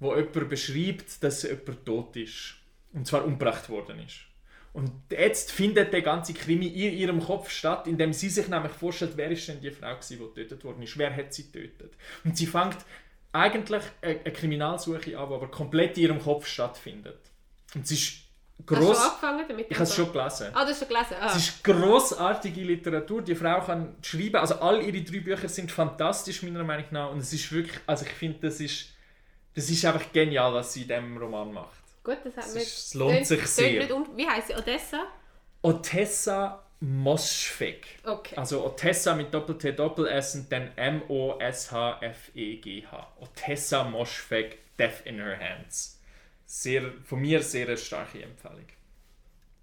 [0.00, 2.56] wo jemand beschreibt, dass jemand tot ist.
[2.92, 4.16] Und zwar umgebracht worden ist.
[4.72, 9.12] Und jetzt findet der ganze Krimi in ihrem Kopf statt, indem sie sich nämlich vorstellt,
[9.16, 11.92] wer ist denn die Frau, gewesen, die getötet worden ist, wer hat sie getötet.
[12.24, 12.78] Und sie fängt
[13.32, 17.18] eigentlich eine eine Kriminalsuche an, die aber komplett in ihrem Kopf stattfindet.
[17.74, 18.29] Und es ist
[18.68, 18.98] Hast du gross.
[18.98, 19.66] angefangen damit?
[19.70, 20.48] Ich habe es schon gelesen.
[20.52, 21.14] Ah, du hast schon gelesen?
[21.20, 21.26] Ah.
[21.28, 23.22] Es ist grossartige Literatur.
[23.22, 24.36] Die Frau kann schreiben.
[24.36, 27.10] Also all ihre drei Bücher sind fantastisch meiner Meinung nach.
[27.10, 28.88] Und es ist wirklich, also ich finde, das ist,
[29.54, 31.80] das ist einfach genial, was sie in diesem Roman macht.
[32.02, 32.60] Gut, das hat mir...
[32.62, 33.94] es lohnt Tönt- sich sehr.
[33.94, 34.54] un- Wie heisst sie?
[34.54, 35.04] Odessa?
[35.62, 37.86] Otessa Moschfeg.
[38.04, 38.34] Okay.
[38.36, 40.70] Also Otessa mit Doppel-T, Doppel-S und dann
[41.80, 43.08] M-O-S-H-F-E-G-H.
[43.20, 45.99] Otessa Moschfeg, Death in Her Hands.
[46.52, 48.66] Sehr, von mir sehr eine starke Empfehlung.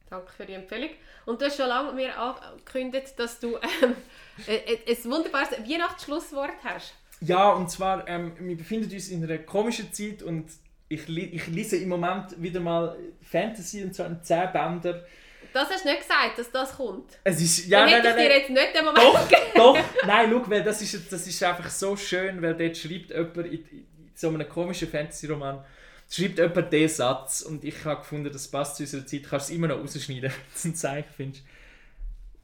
[0.10, 0.92] Danke für die Empfehlung.
[1.26, 3.94] Und du hast schon lange mir angekündigt, dass du ähm,
[4.48, 6.94] ein, ein wunderbares Weihnachtsschlusswort hast.
[7.20, 10.50] Ja, und zwar, ähm, wir befinden uns in einer komischen Zeit und
[10.88, 15.06] ich, li ich lese im Moment wieder mal Fantasy und zwar in 10 Bänder.
[15.52, 17.20] Das hast du nicht gesagt, dass das kommt.
[17.26, 18.40] Es ist, ja, Dann nein, hätte ich nein, dir nein.
[18.40, 19.46] jetzt nicht den Moment Doch, gegeben.
[19.56, 23.38] doch, nein, schau, weil das ist, das ist einfach so schön, weil dort schreibt jemand
[23.40, 25.66] in, in so einem komischen Fantasy-Roman,
[26.10, 29.54] schreibt jemand diesen Satz und ich habe gefunden, das passt zu unserer Zeit, kannst du
[29.54, 31.44] es immer noch rausschneiden, wenn du ein Zeichen findest.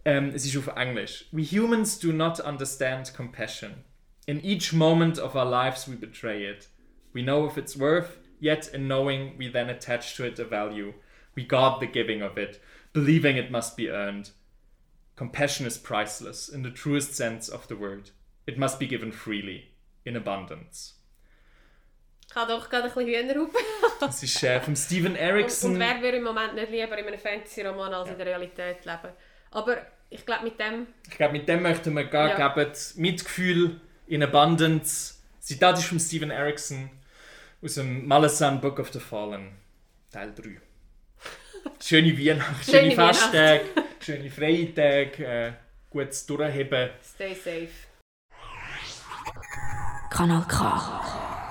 [0.05, 1.25] Ähm, es ist auf Englisch.
[1.31, 3.83] We humans do not understand compassion.
[4.25, 6.67] In each moment of our lives we betray it.
[7.13, 10.93] We know of its worth, yet in knowing we then attach to it a value.
[11.35, 12.61] We guard the giving of it,
[12.91, 14.31] believing it must be earned.
[15.15, 18.11] Compassion is priceless in the truest sense of the word.
[18.45, 19.71] It must be given freely,
[20.05, 20.95] in abundance.
[22.33, 23.57] Ich habe doch gerade ein bisschen Hühnerhupe.
[23.99, 25.73] Das ist äh, von Steven Und, Erickson.
[25.73, 29.13] und wer würde im Moment nicht lieber in einem Fantasy-Roman als in der Realität leben?
[29.51, 29.77] Aber
[30.09, 32.47] ich glaube, mit dem Ich glaube, mit dem möchten wir gar Ja.
[32.49, 32.71] geben.
[32.95, 35.13] Mitgefühl in Abundance.
[35.39, 36.89] Zitat ist von Steven Erickson
[37.63, 39.51] aus dem Malasan Book of the Fallen,
[40.11, 40.59] Teil 3.
[41.83, 42.95] Schöne Weihnacht, schöne, Schöne.
[42.95, 43.65] Festtage,
[43.99, 45.51] schöne freie Tage, äh,
[45.91, 46.89] gutes Durchheben.
[47.03, 47.69] Stay safe.
[50.09, 51.21] Kanal K.